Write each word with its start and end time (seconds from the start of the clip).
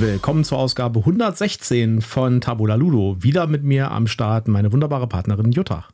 Willkommen 0.00 0.44
zur 0.44 0.58
Ausgabe 0.58 1.00
116 1.00 2.02
von 2.02 2.40
Tabula 2.40 2.76
Ludo. 2.76 3.16
Wieder 3.20 3.48
mit 3.48 3.64
mir 3.64 3.90
am 3.90 4.06
Start 4.06 4.46
meine 4.46 4.70
wunderbare 4.70 5.08
Partnerin 5.08 5.50
Jutta. 5.50 5.86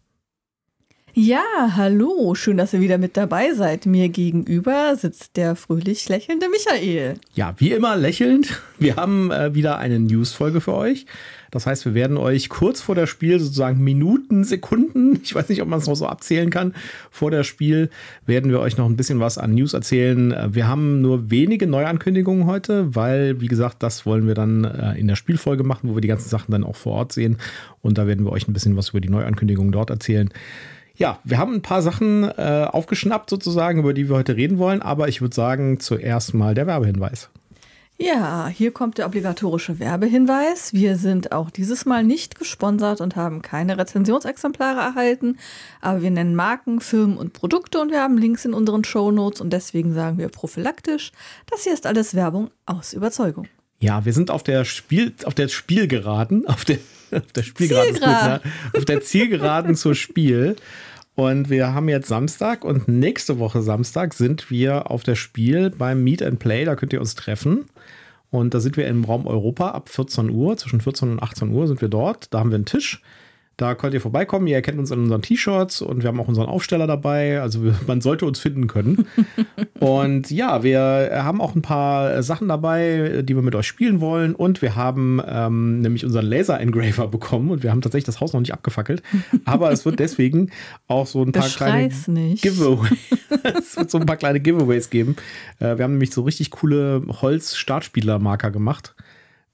Ja, 1.16 1.44
hallo, 1.76 2.34
schön, 2.34 2.56
dass 2.56 2.72
ihr 2.72 2.80
wieder 2.80 2.98
mit 2.98 3.16
dabei 3.16 3.54
seid. 3.54 3.86
Mir 3.86 4.08
gegenüber 4.08 4.96
sitzt 4.96 5.36
der 5.36 5.54
fröhlich 5.54 6.08
lächelnde 6.08 6.46
Michael. 6.48 7.14
Ja, 7.34 7.54
wie 7.58 7.70
immer 7.70 7.94
lächelnd. 7.94 8.60
Wir 8.80 8.96
haben 8.96 9.30
äh, 9.30 9.54
wieder 9.54 9.78
eine 9.78 10.00
News-Folge 10.00 10.60
für 10.60 10.74
euch. 10.74 11.06
Das 11.52 11.66
heißt, 11.66 11.84
wir 11.84 11.94
werden 11.94 12.16
euch 12.16 12.48
kurz 12.48 12.80
vor 12.80 12.96
der 12.96 13.06
Spiel, 13.06 13.38
sozusagen 13.38 13.84
Minuten, 13.84 14.42
Sekunden, 14.42 15.20
ich 15.22 15.36
weiß 15.36 15.50
nicht, 15.50 15.62
ob 15.62 15.68
man 15.68 15.78
es 15.78 15.86
noch 15.86 15.94
so 15.94 16.08
abzählen 16.08 16.50
kann, 16.50 16.74
vor 17.12 17.30
der 17.30 17.44
Spiel 17.44 17.90
werden 18.26 18.50
wir 18.50 18.58
euch 18.58 18.76
noch 18.76 18.86
ein 18.86 18.96
bisschen 18.96 19.20
was 19.20 19.38
an 19.38 19.54
News 19.54 19.72
erzählen. 19.72 20.34
Wir 20.52 20.66
haben 20.66 21.00
nur 21.00 21.30
wenige 21.30 21.68
Neuankündigungen 21.68 22.46
heute, 22.46 22.96
weil, 22.96 23.40
wie 23.40 23.46
gesagt, 23.46 23.84
das 23.84 24.04
wollen 24.04 24.26
wir 24.26 24.34
dann 24.34 24.64
äh, 24.64 24.98
in 24.98 25.06
der 25.06 25.14
Spielfolge 25.14 25.62
machen, 25.62 25.88
wo 25.88 25.94
wir 25.94 26.00
die 26.00 26.08
ganzen 26.08 26.28
Sachen 26.28 26.50
dann 26.50 26.64
auch 26.64 26.74
vor 26.74 26.94
Ort 26.94 27.12
sehen. 27.12 27.38
Und 27.82 27.98
da 27.98 28.08
werden 28.08 28.24
wir 28.24 28.32
euch 28.32 28.48
ein 28.48 28.52
bisschen 28.52 28.76
was 28.76 28.88
über 28.88 29.00
die 29.00 29.10
Neuankündigungen 29.10 29.70
dort 29.70 29.90
erzählen. 29.90 30.30
Ja, 30.96 31.18
wir 31.24 31.38
haben 31.38 31.54
ein 31.54 31.62
paar 31.62 31.82
Sachen 31.82 32.24
äh, 32.24 32.68
aufgeschnappt 32.70 33.28
sozusagen, 33.28 33.80
über 33.80 33.94
die 33.94 34.08
wir 34.08 34.16
heute 34.16 34.36
reden 34.36 34.58
wollen, 34.58 34.80
aber 34.80 35.08
ich 35.08 35.20
würde 35.20 35.34
sagen, 35.34 35.80
zuerst 35.80 36.34
mal 36.34 36.54
der 36.54 36.68
Werbehinweis. 36.68 37.30
Ja, 37.96 38.48
hier 38.48 38.72
kommt 38.72 38.98
der 38.98 39.06
obligatorische 39.06 39.78
Werbehinweis. 39.78 40.72
Wir 40.72 40.96
sind 40.96 41.30
auch 41.30 41.50
dieses 41.50 41.84
Mal 41.84 42.02
nicht 42.02 42.36
gesponsert 42.36 43.00
und 43.00 43.14
haben 43.14 43.40
keine 43.40 43.78
Rezensionsexemplare 43.78 44.80
erhalten, 44.80 45.38
aber 45.80 46.02
wir 46.02 46.10
nennen 46.10 46.34
Marken, 46.34 46.80
Firmen 46.80 47.16
und 47.16 47.32
Produkte 47.34 47.80
und 47.80 47.92
wir 47.92 48.02
haben 48.02 48.18
Links 48.18 48.44
in 48.44 48.52
unseren 48.52 48.82
Show 48.82 49.12
Notes 49.12 49.40
und 49.40 49.52
deswegen 49.52 49.94
sagen 49.94 50.18
wir 50.18 50.28
prophylaktisch, 50.28 51.12
das 51.48 51.62
hier 51.62 51.72
ist 51.72 51.86
alles 51.86 52.16
Werbung 52.16 52.50
aus 52.66 52.92
Überzeugung. 52.92 53.46
Ja, 53.80 54.04
wir 54.04 54.12
sind 54.12 54.30
auf 54.30 54.42
der 54.42 54.64
Spiel, 54.64 55.12
auf 55.24 55.34
der 55.34 55.48
Spielgeraden, 55.48 56.46
auf 56.48 56.64
der 56.64 56.78
auf 57.12 57.32
der 57.32 57.42
Spielgeraden, 57.42 57.92
gut, 57.92 58.02
ne? 58.02 58.40
auf 58.76 58.84
der 58.84 59.00
Zielgeraden 59.00 59.76
zur 59.76 59.94
Spiel. 59.94 60.56
Und 61.14 61.48
wir 61.48 61.72
haben 61.72 61.88
jetzt 61.88 62.08
Samstag 62.08 62.64
und 62.64 62.88
nächste 62.88 63.38
Woche 63.38 63.62
Samstag 63.62 64.14
sind 64.14 64.50
wir 64.50 64.90
auf 64.90 65.04
der 65.04 65.14
Spiel 65.14 65.70
beim 65.70 66.02
Meet 66.02 66.22
and 66.22 66.40
Play. 66.40 66.64
Da 66.64 66.74
könnt 66.74 66.92
ihr 66.92 67.00
uns 67.00 67.14
treffen. 67.14 67.66
Und 68.30 68.52
da 68.52 68.58
sind 68.58 68.76
wir 68.76 68.88
im 68.88 69.04
Raum 69.04 69.28
Europa 69.28 69.70
ab 69.70 69.88
14 69.88 70.28
Uhr. 70.28 70.56
Zwischen 70.56 70.80
14 70.80 71.12
und 71.12 71.22
18 71.22 71.50
Uhr 71.50 71.68
sind 71.68 71.80
wir 71.80 71.88
dort. 71.88 72.34
Da 72.34 72.40
haben 72.40 72.50
wir 72.50 72.56
einen 72.56 72.64
Tisch. 72.64 73.00
Da 73.56 73.74
könnt 73.76 73.94
ihr 73.94 74.00
vorbeikommen. 74.00 74.46
Ihr 74.48 74.56
erkennt 74.56 74.78
uns 74.78 74.90
in 74.90 74.98
unseren 74.98 75.22
T-Shirts 75.22 75.80
und 75.80 76.02
wir 76.02 76.08
haben 76.08 76.18
auch 76.20 76.26
unseren 76.26 76.46
Aufsteller 76.46 76.86
dabei. 76.86 77.40
Also 77.40 77.60
man 77.86 78.00
sollte 78.00 78.26
uns 78.26 78.40
finden 78.40 78.66
können. 78.66 79.06
und 79.80 80.30
ja, 80.30 80.64
wir 80.64 81.10
haben 81.12 81.40
auch 81.40 81.54
ein 81.54 81.62
paar 81.62 82.22
Sachen 82.24 82.48
dabei, 82.48 83.22
die 83.22 83.36
wir 83.36 83.42
mit 83.42 83.54
euch 83.54 83.66
spielen 83.66 84.00
wollen. 84.00 84.34
Und 84.34 84.60
wir 84.60 84.74
haben 84.74 85.20
ähm, 85.26 85.80
nämlich 85.80 86.04
unseren 86.04 86.26
Laser 86.26 86.60
Engraver 86.60 87.06
bekommen 87.08 87.50
und 87.50 87.62
wir 87.62 87.70
haben 87.70 87.80
tatsächlich 87.80 88.06
das 88.06 88.20
Haus 88.20 88.32
noch 88.32 88.40
nicht 88.40 88.52
abgefackelt. 88.52 89.02
Aber 89.44 89.70
es 89.70 89.84
wird 89.84 90.00
deswegen 90.00 90.50
auch 90.88 91.06
so 91.06 91.22
ein 91.22 91.30
paar 91.30 91.48
kleine 91.48 91.88
Giveaways. 91.88 92.90
es 93.58 93.76
wird 93.76 93.90
so 93.90 93.98
ein 93.98 94.06
paar 94.06 94.16
kleine 94.16 94.40
Giveaways 94.40 94.90
geben. 94.90 95.14
Äh, 95.60 95.78
wir 95.78 95.84
haben 95.84 95.92
nämlich 95.92 96.12
so 96.12 96.22
richtig 96.22 96.50
coole 96.50 97.02
Holz-Startspieler-Marker 97.08 98.50
gemacht. 98.50 98.94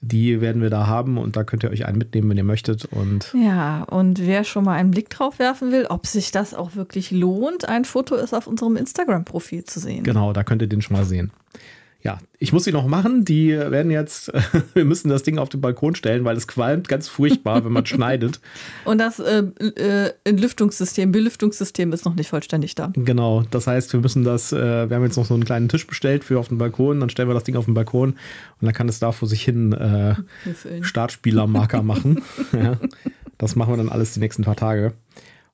Die 0.03 0.41
werden 0.41 0.63
wir 0.63 0.71
da 0.71 0.87
haben 0.87 1.19
und 1.19 1.37
da 1.37 1.45
könnt 1.45 1.63
ihr 1.63 1.71
euch 1.71 1.85
einen 1.85 1.99
mitnehmen, 1.99 2.31
wenn 2.31 2.39
ihr 2.39 2.45
möchtet. 2.45 2.87
Und 2.87 3.35
ja, 3.35 3.83
und 3.85 4.27
wer 4.27 4.45
schon 4.45 4.65
mal 4.65 4.75
einen 4.75 4.91
Blick 4.91 5.11
drauf 5.11 5.39
werfen 5.39 5.73
will, 5.73 5.87
ob 5.87 6.07
sich 6.07 6.31
das 6.31 6.55
auch 6.55 6.75
wirklich 6.75 7.11
lohnt, 7.11 7.69
ein 7.69 7.85
Foto 7.85 8.15
ist 8.15 8.33
auf 8.33 8.47
unserem 8.47 8.77
Instagram-Profil 8.77 9.65
zu 9.65 9.79
sehen. 9.79 10.05
Genau, 10.05 10.33
da 10.33 10.43
könnt 10.43 10.63
ihr 10.63 10.69
den 10.69 10.81
schon 10.81 10.97
mal 10.97 11.05
sehen 11.05 11.31
ja, 12.03 12.19
ich 12.39 12.53
muss 12.53 12.65
sie 12.65 12.73
noch 12.73 12.87
machen. 12.87 13.25
Die 13.25 13.51
werden 13.51 13.91
jetzt, 13.91 14.33
wir 14.75 14.85
müssen 14.85 15.09
das 15.09 15.23
Ding 15.23 15.39
auf 15.39 15.51
den 15.51 15.61
Balkon 15.61 15.95
stellen, 15.95 16.25
weil 16.25 16.37
es 16.37 16.49
qualmt 16.49 16.89
ganz 16.89 17.09
furchtbar, 17.09 17.65
wenn 17.65 17.73
man 17.73 17.85
schneidet. 17.87 18.41
Und 18.85 18.99
das 18.99 19.19
äh, 19.19 19.43
äh, 19.77 20.13
Entlüftungssystem, 20.25 21.13
Belüftungssystem 21.13 21.93
ist 21.93 22.05
noch 22.05 22.15
nicht 22.15 22.29
vollständig 22.31 22.75
da. 22.75 22.93
Genau, 22.95 23.43
das 23.51 23.67
heißt, 23.67 23.93
wir 23.93 24.01
müssen 24.01 24.25
das, 24.25 24.53
äh, 24.53 24.89
wir 24.89 24.97
haben 24.97 25.05
jetzt 25.05 25.17
noch 25.17 25.27
so 25.27 25.35
einen 25.35 25.45
kleinen 25.45 25.69
Tisch 25.69 25.87
bestellt 25.87 26.25
für 26.25 26.39
auf 26.39 26.49
den 26.49 26.59
Balkon, 26.59 27.01
dann 27.01 27.11
stellen 27.11 27.29
wir 27.29 27.35
das 27.35 27.45
Ding 27.45 27.57
auf 27.57 27.67
den 27.67 27.75
Balkon 27.75 28.11
und 28.11 28.67
dann 28.67 28.73
kann 28.73 28.89
es 28.89 28.99
da 28.99 29.13
vor 29.13 29.29
sich 29.29 29.43
hin 29.43 29.73
äh, 29.73 30.15
Startspielermarker 30.81 31.83
machen. 31.83 32.23
ja, 32.53 32.79
das 33.37 33.57
machen 33.57 33.73
wir 33.73 33.77
dann 33.77 33.91
alles 33.91 34.15
die 34.15 34.21
nächsten 34.21 34.45
paar 34.45 34.57
Tage. 34.57 34.95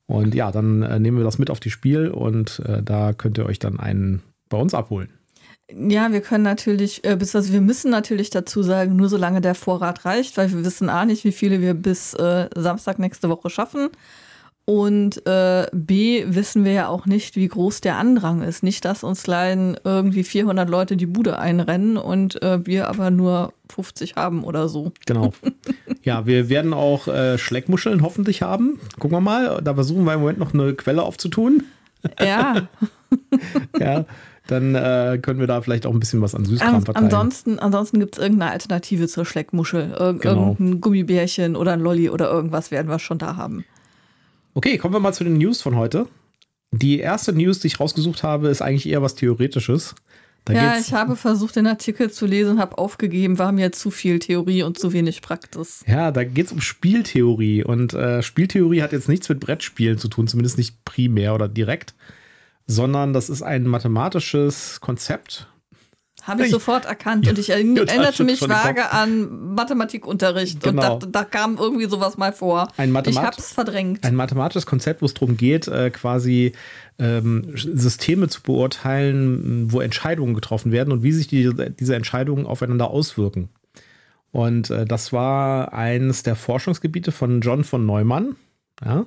Und 0.07 0.37
ja, 0.37 0.53
dann 0.53 0.83
äh, 0.83 1.01
nehmen 1.01 1.19
wir 1.19 1.25
das 1.25 1.39
mit 1.39 1.51
auf 1.51 1.59
die 1.59 1.71
Spiel 1.71 2.09
und 2.09 2.61
äh, 2.61 2.81
da 2.83 3.13
könnt 3.13 3.39
ihr 3.39 3.47
euch 3.47 3.59
dann 3.59 3.81
einen 3.81 4.23
bei 4.49 4.59
uns 4.59 4.73
abholen. 4.73 5.09
Ja, 5.73 6.13
wir 6.13 6.21
können 6.21 6.45
natürlich, 6.45 7.05
äh, 7.05 7.17
bis 7.17 7.35
also 7.35 7.53
wir 7.53 7.61
müssen 7.61 7.91
natürlich 7.91 8.31
dazu 8.31 8.63
sagen, 8.63 8.95
nur 8.95 9.09
solange 9.09 9.41
der 9.41 9.57
Vorrat 9.57 10.05
reicht, 10.05 10.37
weil 10.37 10.53
wir 10.53 10.65
wissen 10.65 10.89
A 10.89 11.05
nicht, 11.05 11.25
wie 11.25 11.33
viele 11.33 11.61
wir 11.61 11.75
bis 11.75 12.15
äh, 12.15 12.49
Samstag 12.55 12.99
nächste 12.99 13.29
Woche 13.29 13.51
schaffen. 13.51 13.91
Und 14.65 15.25
äh, 15.27 15.69
B 15.73 16.25
wissen 16.27 16.65
wir 16.65 16.73
ja 16.73 16.89
auch 16.89 17.07
nicht, 17.07 17.37
wie 17.37 17.47
groß 17.47 17.83
der 17.83 17.99
Andrang 17.99 18.43
ist. 18.43 18.65
Nicht, 18.65 18.85
dass 18.85 19.05
uns 19.05 19.27
leider 19.29 19.77
irgendwie 19.85 20.25
400 20.25 20.69
Leute 20.69 20.97
die 20.97 21.07
Bude 21.07 21.39
einrennen 21.39 21.97
und 21.97 22.43
äh, 22.43 22.67
wir 22.67 22.89
aber 22.89 23.13
nur 23.13 23.53
50 23.73 24.17
haben 24.17 24.43
oder 24.43 24.69
so. 24.69 24.93
Genau. 25.07 25.33
Ja, 26.03 26.25
wir 26.25 26.49
werden 26.49 26.73
auch 26.73 27.09
äh, 27.09 27.37
Schleckmuscheln 27.37 28.01
hoffentlich 28.01 28.41
haben. 28.41 28.79
Gucken 29.01 29.17
wir 29.17 29.21
mal. 29.21 29.61
Da 29.61 29.75
versuchen 29.75 30.05
wir 30.05 30.15
im 30.15 30.21
Moment 30.21 30.39
noch 30.39 30.55
eine 30.55 30.73
Quelle 30.75 31.03
aufzutun. 31.03 31.65
Ja. 32.21 32.69
ja 33.81 34.05
dann 34.47 34.75
äh, 34.75 35.19
können 35.21 35.41
wir 35.41 35.47
da 35.47 35.61
vielleicht 35.61 35.87
auch 35.87 35.93
ein 35.93 36.01
bisschen 36.01 36.23
was 36.23 36.35
an 36.35 36.45
Süßkram 36.45 36.83
verteilen. 36.83 37.07
Ansonsten, 37.07 37.59
ansonsten 37.59 38.01
gibt 38.01 38.17
es 38.17 38.23
irgendeine 38.23 38.53
Alternative 38.53 39.09
zur 39.09 39.25
Schleckmuschel. 39.25 39.91
Ir 39.99 40.15
genau. 40.15 40.51
Irgendein 40.51 40.81
Gummibärchen 40.81 41.57
oder 41.57 41.73
ein 41.73 41.81
Lolli 41.81 42.11
oder 42.11 42.31
irgendwas 42.31 42.71
werden 42.71 42.89
wir 42.89 42.99
schon 42.99 43.19
da 43.19 43.37
haben. 43.37 43.65
Okay, 44.55 44.79
kommen 44.79 44.95
wir 44.95 45.01
mal 45.01 45.13
zu 45.13 45.25
den 45.25 45.37
News 45.39 45.61
von 45.63 45.77
heute. 45.77 46.07
Die 46.73 46.99
erste 46.99 47.33
News, 47.33 47.61
die 47.61 47.69
ich 47.69 47.81
rausgesucht 47.81 48.23
habe, 48.23 48.49
ist 48.49 48.63
eigentlich 48.63 48.89
eher 48.89 49.03
was 49.03 49.15
Theoretisches. 49.15 49.95
Da 50.45 50.53
ja, 50.53 50.79
ich 50.79 50.93
habe 50.93 51.17
versucht, 51.17 51.57
den 51.57 51.67
Artikel 51.67 52.11
zu 52.11 52.25
lesen, 52.25 52.61
habe 52.61 52.79
aufgegeben, 52.79 53.39
war 53.39 53.51
mir 53.51 53.73
zu 53.73 53.91
viel 53.91 54.21
Theorie 54.21 54.63
und 54.63 54.79
zu 54.79 54.93
wenig 54.93 55.21
Praxis. 55.21 55.83
Ja, 55.89 56.13
da 56.13 56.23
geht 56.23 56.47
es 56.47 56.53
um 56.53 56.61
Spieltheorie. 56.61 57.65
Und 57.65 57.95
äh, 57.95 58.23
Spieltheorie 58.23 58.81
hat 58.81 58.93
jetzt 58.93 59.09
nichts 59.09 59.29
mit 59.29 59.41
Brettspielen 59.41 59.99
zu 59.99 60.07
tun, 60.07 60.29
zumindest 60.29 60.57
nicht 60.57 60.85
primär 60.85 61.35
oder 61.35 61.49
direkt 61.49 61.95
sondern 62.67 63.13
das 63.13 63.29
ist 63.31 63.43
ein 63.43 63.65
mathematisches 63.65 64.81
Konzept. 64.81 65.49
Habe 66.27 66.43
ich, 66.43 66.47
ich 66.47 66.53
sofort 66.53 66.87
erkannt 66.87 67.27
ja, 67.27 67.31
und 67.31 67.39
ich 67.39 67.51
erinnerte 67.51 68.25
mich 68.25 68.41
vage 68.41 68.91
an 68.91 69.55
Mathematikunterricht 69.55 70.61
genau. 70.61 70.95
und 70.95 71.03
da, 71.05 71.09
da, 71.21 71.25
kam 71.25 71.57
irgendwie 71.57 71.85
sowas 71.89 72.17
mal 72.17 72.33
vor. 72.33 72.67
Ein 72.77 72.91
Mathemat 72.91 73.21
ich 73.21 73.27
habe 73.27 73.37
es 73.39 73.53
verdrängt. 73.53 74.05
Ein 74.05 74.17
mathematisches 74.17 74.67
Konzept, 74.67 75.03
wo 75.03 75.07
es 75.07 75.15
darum 75.15 75.37
geht, 75.37 75.69
äh, 75.69 75.91
quasi 75.91 76.53
ähm, 76.99 77.53
Systeme 77.55 78.27
zu 78.29 78.43
beurteilen, 78.43 79.71
wo 79.71 79.81
Entscheidungen 79.81 80.35
getroffen 80.35 80.73
werden 80.73 80.93
und 80.93 81.05
wie 81.05 81.13
sich 81.13 81.29
die, 81.29 81.53
diese 81.79 81.95
Entscheidungen 81.95 82.45
aufeinander 82.45 82.91
auswirken. 82.91 83.49
Und 84.33 84.71
äh, 84.71 84.85
das 84.85 85.13
war 85.13 85.75
eines 85.75 86.25
der 86.25 86.35
Forschungsgebiete 86.35 87.13
von 87.13 87.41
John 87.41 87.63
von 87.63 87.87
Neumann. 87.87 88.35
Ja? 88.85 89.07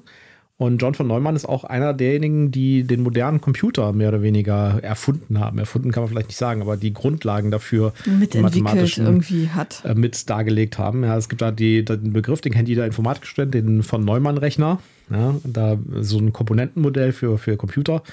Und 0.60 0.82
John 0.82 0.94
von 0.94 1.08
Neumann 1.08 1.38
ist 1.38 1.46
auch 1.48 1.64
einer 1.64 1.94
derjenigen, 1.94 2.52
die 2.52 2.84
den 2.84 3.02
modernen 3.02 3.40
Computer 3.40 3.94
mehr 3.94 4.10
oder 4.10 4.22
weniger 4.22 4.80
erfunden 4.84 5.40
haben. 5.40 5.58
Erfunden 5.58 5.94
kann 5.94 6.04
man 6.04 6.10
vielleicht 6.10 6.28
nicht 6.28 6.38
sagen, 6.38 6.62
aber 6.62 6.76
die 6.76 6.92
Grundlagen 6.92 7.50
dafür 7.50 7.94
mitentwickelt 8.06 8.98
irgendwie 8.98 9.48
hat. 9.48 9.82
Äh, 9.86 9.96
mit 9.96 10.30
dargelegt 10.30 10.78
haben. 10.78 11.06
Ja, 11.06 11.16
es 11.16 11.30
gibt 11.30 11.42
da 11.42 11.52
die, 11.52 11.86
den 11.86 12.12
Begriff, 12.12 12.42
den 12.42 12.52
kennt 12.52 12.68
jeder 12.68 12.86
Informatikstudent, 12.86 13.54
den 13.54 13.84
von 13.84 14.04
Neumann-Rechner. 14.04 14.80
Ja, 15.10 15.36
da 15.46 15.78
so 16.02 16.20
ein 16.20 16.34
Komponentenmodell 16.34 17.14
für, 17.14 17.38
für 17.38 17.56
Computer. 17.56 18.04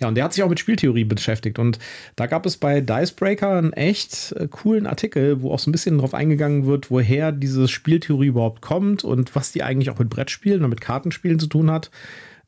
Ja, 0.00 0.08
und 0.08 0.14
der 0.14 0.24
hat 0.24 0.32
sich 0.32 0.42
auch 0.42 0.48
mit 0.48 0.60
Spieltheorie 0.60 1.04
beschäftigt. 1.04 1.58
Und 1.58 1.78
da 2.16 2.26
gab 2.26 2.46
es 2.46 2.56
bei 2.56 2.80
Dicebreaker 2.80 3.56
einen 3.56 3.72
echt 3.72 4.32
äh, 4.32 4.46
coolen 4.48 4.86
Artikel, 4.86 5.42
wo 5.42 5.52
auch 5.52 5.58
so 5.58 5.68
ein 5.68 5.72
bisschen 5.72 5.98
drauf 5.98 6.14
eingegangen 6.14 6.66
wird, 6.66 6.90
woher 6.90 7.32
diese 7.32 7.68
Spieltheorie 7.68 8.28
überhaupt 8.28 8.62
kommt 8.62 9.04
und 9.04 9.34
was 9.34 9.52
die 9.52 9.62
eigentlich 9.62 9.90
auch 9.90 9.98
mit 9.98 10.08
Brettspielen 10.08 10.62
und 10.62 10.70
mit 10.70 10.80
Kartenspielen 10.80 11.38
zu 11.38 11.48
tun 11.48 11.70
hat. 11.70 11.90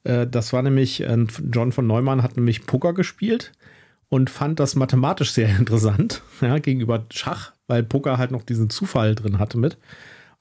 Äh, 0.05 0.27
das 0.27 0.53
war 0.53 0.63
nämlich, 0.63 1.03
äh, 1.03 1.27
John 1.53 1.73
von 1.73 1.87
Neumann 1.87 2.23
hat 2.23 2.37
nämlich 2.37 2.67
Poker 2.67 2.93
gespielt 2.93 3.53
und 4.09 4.31
fand 4.31 4.61
das 4.61 4.77
mathematisch 4.77 5.33
sehr 5.33 5.49
interessant 5.59 6.23
ja, 6.41 6.59
gegenüber 6.59 7.07
Schach, 7.11 7.53
weil 7.67 7.83
Poker 7.83 8.19
halt 8.19 8.31
noch 8.31 8.43
diesen 8.43 8.71
Zufall 8.71 9.15
drin 9.15 9.39
hatte 9.39 9.59
mit. 9.59 9.79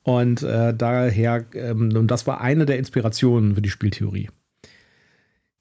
Und 0.04 0.44
äh, 0.44 0.74
daher, 0.74 1.46
ähm, 1.54 1.96
und 1.96 2.08
das 2.08 2.26
war 2.26 2.42
eine 2.42 2.66
der 2.66 2.78
Inspirationen 2.78 3.56
für 3.56 3.62
die 3.62 3.70
Spieltheorie. 3.70 4.30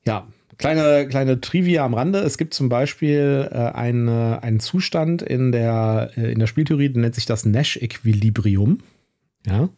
Ja, 0.06 0.26
Kleine, 0.58 1.06
kleine 1.08 1.40
Trivia 1.40 1.84
am 1.84 1.94
Rande. 1.94 2.18
Es 2.18 2.36
gibt 2.36 2.52
zum 2.52 2.68
Beispiel 2.68 3.48
äh, 3.50 3.56
eine, 3.56 4.42
einen 4.42 4.58
Zustand 4.58 5.22
in 5.22 5.52
der, 5.52 6.10
äh, 6.16 6.32
in 6.32 6.40
der 6.40 6.48
Spieltheorie, 6.48 6.88
der 6.88 7.00
nennt 7.00 7.14
sich 7.14 7.26
das 7.26 7.46
Nash-Equilibrium. 7.46 8.80
Ja. 9.46 9.68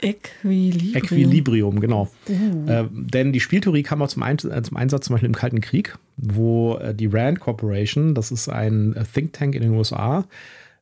Equilibrium. 0.00 0.94
Equilibrium, 0.94 1.80
genau. 1.80 2.08
Uh. 2.28 2.70
Äh, 2.70 2.84
denn 2.92 3.32
die 3.32 3.40
Spieltheorie 3.40 3.82
kam 3.82 4.00
auch 4.00 4.08
zum, 4.08 4.22
Ein 4.22 4.36
äh, 4.36 4.62
zum, 4.62 4.76
Einsatz 4.76 5.06
zum 5.06 5.14
Beispiel 5.14 5.26
im 5.26 5.34
Kalten 5.34 5.60
Krieg, 5.60 5.98
wo 6.16 6.76
äh, 6.76 6.94
die 6.94 7.06
Rand 7.06 7.40
Corporation, 7.40 8.14
das 8.14 8.30
ist 8.30 8.48
ein 8.48 8.94
äh, 8.94 9.04
Think 9.12 9.32
Tank 9.32 9.56
in 9.56 9.62
den 9.62 9.72
USA, 9.72 10.24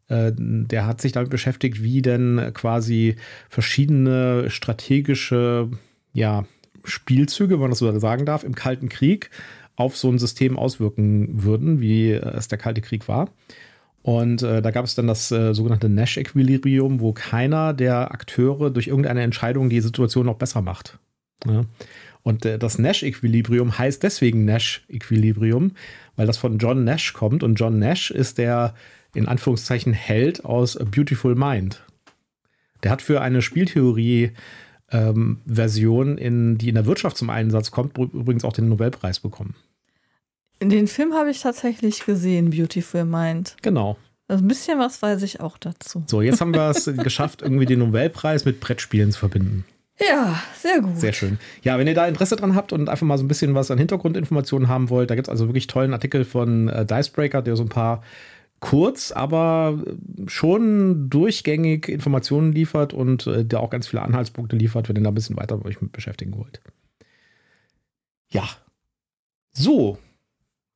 der 0.09 0.87
hat 0.87 1.01
sich 1.01 1.11
damit 1.11 1.31
beschäftigt, 1.31 1.83
wie 1.83 2.01
denn 2.01 2.53
quasi 2.55 3.17
verschiedene 3.49 4.49
strategische 4.51 5.69
ja, 6.13 6.47
Spielzüge, 6.87 7.55
wenn 7.55 7.61
man 7.61 7.71
das 7.71 7.81
so 7.81 7.99
sagen 7.99 8.25
darf, 8.25 8.45
im 8.45 8.55
Kalten 8.55 8.89
Krieg 8.89 9.31
auf 9.77 9.97
so 9.97 10.11
ein 10.11 10.19
System 10.19 10.59
auswirken 10.59 11.43
würden, 11.43 11.81
wie 11.81 12.13
es 12.13 12.49
der 12.49 12.59
Kalte 12.59 12.81
Krieg 12.81 13.09
war. 13.09 13.31
Und 14.07 14.43
äh, 14.43 14.63
da 14.63 14.71
gab 14.71 14.85
es 14.85 14.95
dann 14.95 15.09
das 15.09 15.33
äh, 15.33 15.53
sogenannte 15.53 15.89
Nash-Equilibrium, 15.89 17.01
wo 17.01 17.13
keiner 17.13 17.75
der 17.75 18.13
Akteure 18.13 18.71
durch 18.71 18.87
irgendeine 18.87 19.23
Entscheidung 19.23 19.69
die 19.69 19.81
Situation 19.81 20.27
noch 20.27 20.37
besser 20.37 20.63
macht. 20.63 20.99
Ja. 21.45 21.65
Und 22.23 22.45
äh, 22.45 22.59
das 22.59 22.79
Nash-Equilibrium 22.79 23.79
heißt 23.79 24.03
deswegen 24.03 24.45
Nash-Equilibrium, 24.45 25.73
weil 26.15 26.27
das 26.27 26.39
von 26.39 26.59
John 26.59 26.85
Nash 26.85 27.15
kommt. 27.15 27.43
Und 27.43 27.57
John 27.57 27.81
Nash 27.81 28.13
ist 28.13 28.39
der 28.39 28.75
in 29.13 29.27
Anführungszeichen 29.27 29.93
Held 29.93 30.45
aus 30.45 30.77
A 30.77 30.85
Beautiful 30.85 31.35
Mind. 31.35 31.83
Der 32.85 32.93
hat 32.93 33.03
für 33.03 33.23
eine 33.23 33.43
Spieltheorie 33.43 34.31
ähm, 34.91 35.41
Version, 35.47 36.19
in, 36.19 36.59
die 36.59 36.69
in 36.69 36.75
der 36.75 36.87
Wirtschaft 36.87 37.17
zum 37.17 37.31
Einsatz 37.31 37.71
kommt, 37.71 37.99
übrigens 37.99 38.45
auch 38.45 38.53
den 38.53 38.69
Nobelpreis 38.69 39.21
bekommen. 39.21 39.55
Den 40.63 40.89
Film 40.89 41.13
habe 41.15 41.31
ich 41.31 41.41
tatsächlich 41.41 42.07
gesehen, 42.07 42.51
Beautiful 42.51 43.05
Mind. 43.05 43.57
Genau. 43.63 43.99
Also 44.29 44.43
ein 44.43 44.49
bisschen 44.49 44.79
was 44.79 45.03
weiß 45.03 45.23
ich 45.23 45.41
auch 45.41 45.59
dazu. 45.59 46.03
So, 46.07 46.23
jetzt 46.23 46.41
haben 46.41 46.55
wir 46.55 46.71
es 46.71 46.85
geschafft, 46.97 47.43
irgendwie 47.43 47.67
den 47.67 47.81
Nobelpreis 47.81 48.45
mit 48.45 48.61
Brettspielen 48.61 49.13
zu 49.13 49.21
verbinden. 49.21 49.65
Ja, 49.99 50.43
sehr 50.59 50.81
gut. 50.81 50.99
Sehr 50.99 51.13
schön. 51.13 51.39
Ja, 51.63 51.79
wenn 51.79 51.87
ihr 51.87 51.95
da 51.95 52.07
Interesse 52.07 52.37
dran 52.37 52.55
habt 52.55 52.73
und 52.73 52.89
einfach 52.89 53.07
mal 53.07 53.17
so 53.17 53.25
ein 53.25 53.29
bisschen 53.29 53.55
was 53.55 53.71
an 53.71 53.79
Hintergrundinformationen 53.79 54.69
haben 54.69 54.91
wollt, 54.91 55.11
da 55.11 55.15
gibt 55.15 55.29
es 55.29 55.31
also 55.31 55.49
wirklich 55.49 55.69
tollen 55.69 55.95
Artikel 55.95 56.25
von 56.25 56.69
äh, 56.69 56.85
Dicebreaker, 56.85 57.41
der 57.41 57.57
so 57.57 57.63
ein 57.63 57.71
paar 57.71 58.03
kurz, 58.61 59.13
aber 59.13 59.83
schon 60.27 61.11
durchgängig 61.11 61.89
Informationen 61.89 62.53
liefert 62.53 62.95
und 62.95 63.27
äh, 63.27 63.45
der 63.45 63.61
auch 63.61 63.71
ganz 63.71 63.87
viele 63.87 64.03
Anhaltspunkte 64.03 64.57
liefert, 64.57 64.89
wenn 64.89 64.97
ihr 64.97 65.03
da 65.03 65.11
ein 65.11 65.15
bisschen 65.15 65.37
weiter 65.37 65.65
euch 65.65 65.81
mit 65.81 65.93
beschäftigen 65.93 66.37
wollt. 66.37 66.61
Ja. 68.31 68.49
So, 69.53 69.99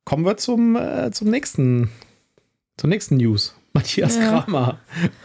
kommen 0.05 0.25
wir 0.25 0.37
zum, 0.37 0.75
äh, 0.75 1.11
zum 1.11 1.29
nächsten, 1.29 1.89
zur 2.77 2.89
nächsten 2.89 3.17
News. 3.17 3.55
Matthias 3.73 4.17
ja. 4.17 4.41
Kramer. 4.41 4.79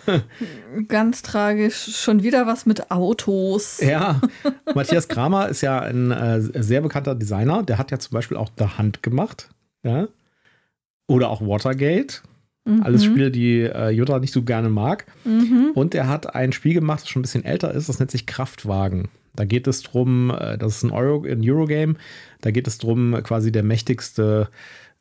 Ganz 0.88 1.22
tragisch. 1.22 1.96
Schon 1.96 2.22
wieder 2.22 2.46
was 2.46 2.64
mit 2.64 2.92
Autos. 2.92 3.80
Ja, 3.80 4.20
Matthias 4.74 5.08
Kramer 5.08 5.48
ist 5.48 5.62
ja 5.62 5.80
ein 5.80 6.12
äh, 6.12 6.40
sehr 6.40 6.80
bekannter 6.80 7.16
Designer. 7.16 7.64
Der 7.64 7.78
hat 7.78 7.90
ja 7.90 7.98
zum 7.98 8.12
Beispiel 8.12 8.36
auch 8.36 8.50
The 8.56 8.66
Hand 8.78 9.02
gemacht. 9.02 9.48
Ja? 9.82 10.06
Oder 11.08 11.30
auch 11.30 11.40
Watergate. 11.40 12.22
Mhm. 12.66 12.82
Alles 12.82 13.04
Spiele, 13.04 13.30
die 13.30 13.60
äh, 13.60 13.90
Jutta 13.90 14.18
nicht 14.18 14.32
so 14.32 14.42
gerne 14.42 14.68
mag. 14.68 15.06
Mhm. 15.24 15.70
Und 15.74 15.94
er 15.94 16.08
hat 16.08 16.34
ein 16.34 16.52
Spiel 16.52 16.74
gemacht, 16.74 17.02
das 17.02 17.08
schon 17.08 17.20
ein 17.20 17.22
bisschen 17.22 17.44
älter 17.44 17.72
ist. 17.72 17.88
Das 17.88 17.98
nennt 17.98 18.10
sich 18.10 18.26
Kraftwagen. 18.26 19.08
Da 19.34 19.44
geht 19.44 19.66
es 19.66 19.82
darum, 19.82 20.30
äh, 20.30 20.58
das 20.58 20.76
ist 20.76 20.82
ein, 20.82 20.90
Euro, 20.90 21.24
ein 21.24 21.48
Eurogame. 21.48 21.94
Da 22.40 22.50
geht 22.50 22.66
es 22.66 22.78
darum, 22.78 23.16
quasi 23.22 23.52
der 23.52 23.62
mächtigste 23.62 24.48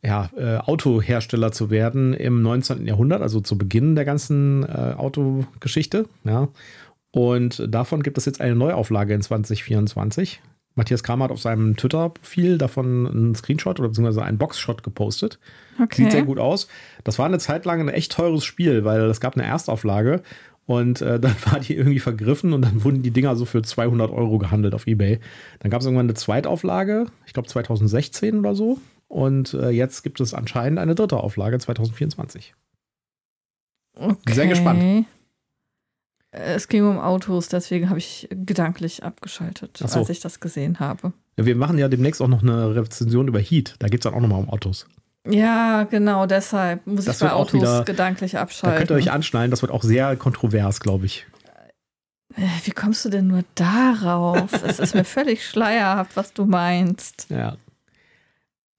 ja, 0.03 0.29
äh, 0.37 0.57
Autohersteller 0.57 1.51
zu 1.51 1.71
werden 1.71 2.13
im 2.13 2.41
19. 2.43 2.85
Jahrhundert, 2.85 3.21
also 3.21 3.41
zu 3.41 3.57
Beginn 3.57 3.95
der 3.95 4.05
ganzen 4.05 4.63
äh, 4.63 4.93
Autogeschichte. 4.95 6.05
Ja. 6.23 6.49
Und 7.11 7.63
davon 7.67 8.03
gibt 8.03 8.17
es 8.17 8.25
jetzt 8.25 8.41
eine 8.41 8.55
Neuauflage 8.55 9.13
in 9.13 9.21
2024. 9.21 10.41
Matthias 10.75 11.03
Kramer 11.03 11.25
hat 11.25 11.31
auf 11.31 11.41
seinem 11.41 11.77
Twitter-Profil 11.77 12.57
davon 12.57 13.07
einen 13.07 13.35
Screenshot 13.35 13.79
oder 13.79 13.89
beziehungsweise 13.89 14.23
einen 14.23 14.37
Boxshot 14.37 14.83
gepostet. 14.83 15.39
Okay. 15.81 16.03
Sieht 16.03 16.11
sehr 16.11 16.23
gut 16.23 16.37
aus. 16.37 16.67
Das 17.03 17.17
war 17.17 17.25
eine 17.25 17.39
Zeit 17.39 17.65
lang 17.65 17.79
ein 17.79 17.89
echt 17.89 18.11
teures 18.11 18.43
Spiel, 18.43 18.83
weil 18.83 19.01
es 19.03 19.21
gab 19.21 19.35
eine 19.35 19.45
Erstauflage 19.45 20.21
und 20.65 21.01
äh, 21.01 21.19
dann 21.21 21.35
war 21.45 21.59
die 21.59 21.75
irgendwie 21.75 21.99
vergriffen 21.99 22.53
und 22.53 22.61
dann 22.61 22.83
wurden 22.83 23.03
die 23.03 23.11
Dinger 23.11 23.35
so 23.35 23.45
für 23.45 23.61
200 23.61 24.11
Euro 24.11 24.37
gehandelt 24.37 24.73
auf 24.73 24.85
Ebay. 24.85 25.19
Dann 25.59 25.71
gab 25.71 25.79
es 25.79 25.85
irgendwann 25.85 26.07
eine 26.07 26.13
Zweitauflage, 26.13 27.05
ich 27.25 27.33
glaube 27.33 27.47
2016 27.47 28.39
oder 28.39 28.53
so. 28.53 28.79
Und 29.07 29.53
äh, 29.53 29.69
jetzt 29.69 30.03
gibt 30.03 30.19
es 30.19 30.33
anscheinend 30.33 30.79
eine 30.79 30.95
dritte 30.95 31.17
Auflage 31.17 31.57
2024. 31.57 32.53
Okay. 33.97 34.33
Sehr 34.33 34.47
gespannt. 34.47 35.05
Es 36.37 36.67
ging 36.67 36.85
um 36.85 36.99
Autos, 36.99 37.47
deswegen 37.47 37.89
habe 37.89 37.99
ich 37.99 38.27
gedanklich 38.29 39.03
abgeschaltet, 39.03 39.77
so. 39.77 39.99
als 39.99 40.09
ich 40.09 40.19
das 40.19 40.39
gesehen 40.39 40.79
habe. 40.79 41.13
Ja, 41.37 41.45
wir 41.45 41.55
machen 41.55 41.77
ja 41.77 41.87
demnächst 41.87 42.21
auch 42.21 42.27
noch 42.27 42.43
eine 42.43 42.75
Rezension 42.75 43.27
über 43.27 43.39
Heat. 43.39 43.75
Da 43.79 43.87
geht 43.87 44.01
es 44.01 44.03
dann 44.03 44.13
auch 44.13 44.21
nochmal 44.21 44.39
um 44.39 44.49
Autos. 44.49 44.85
Ja, 45.27 45.83
genau, 45.83 46.25
deshalb 46.25 46.85
muss 46.85 47.05
das 47.05 47.15
ich 47.15 47.27
bei 47.27 47.33
Autos 47.33 47.61
wieder, 47.61 47.83
gedanklich 47.83 48.37
abschalten. 48.37 48.75
Da 48.75 48.77
könnt 48.77 48.91
ihr 48.91 48.95
euch 48.95 49.11
anschneiden, 49.11 49.49
das 49.49 49.61
wird 49.61 49.71
auch 49.71 49.83
sehr 49.83 50.15
kontrovers, 50.17 50.79
glaube 50.79 51.05
ich. 51.05 51.25
Äh, 52.35 52.41
wie 52.65 52.71
kommst 52.71 53.05
du 53.05 53.09
denn 53.09 53.27
nur 53.27 53.43
darauf? 53.55 54.51
es 54.63 54.79
ist 54.79 54.93
mir 54.93 55.03
völlig 55.05 55.45
schleierhaft, 55.49 56.15
was 56.15 56.33
du 56.33 56.45
meinst. 56.45 57.27
Ja. 57.29 57.57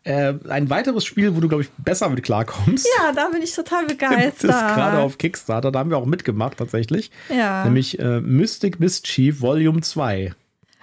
Äh, 0.06 0.34
ein 0.48 0.70
weiteres 0.70 1.04
Spiel, 1.04 1.34
wo 1.34 1.40
du, 1.40 1.48
glaube 1.48 1.64
ich, 1.64 1.70
besser 1.78 2.08
mit 2.08 2.22
klarkommst. 2.22 2.86
Ja, 2.96 3.10
da 3.10 3.28
bin 3.28 3.42
ich 3.42 3.52
total 3.52 3.86
begeistert. 3.88 4.50
Das 4.50 4.56
ist 4.56 4.74
gerade 4.74 4.98
auf 4.98 5.18
Kickstarter, 5.18 5.72
da 5.72 5.80
haben 5.80 5.90
wir 5.90 5.98
auch 5.98 6.06
mitgemacht 6.06 6.58
tatsächlich. 6.58 7.10
Ja. 7.28 7.64
Nämlich 7.64 7.98
äh, 7.98 8.20
Mystic 8.20 8.78
Mischief 8.78 9.40
Volume 9.40 9.80
2. 9.80 10.32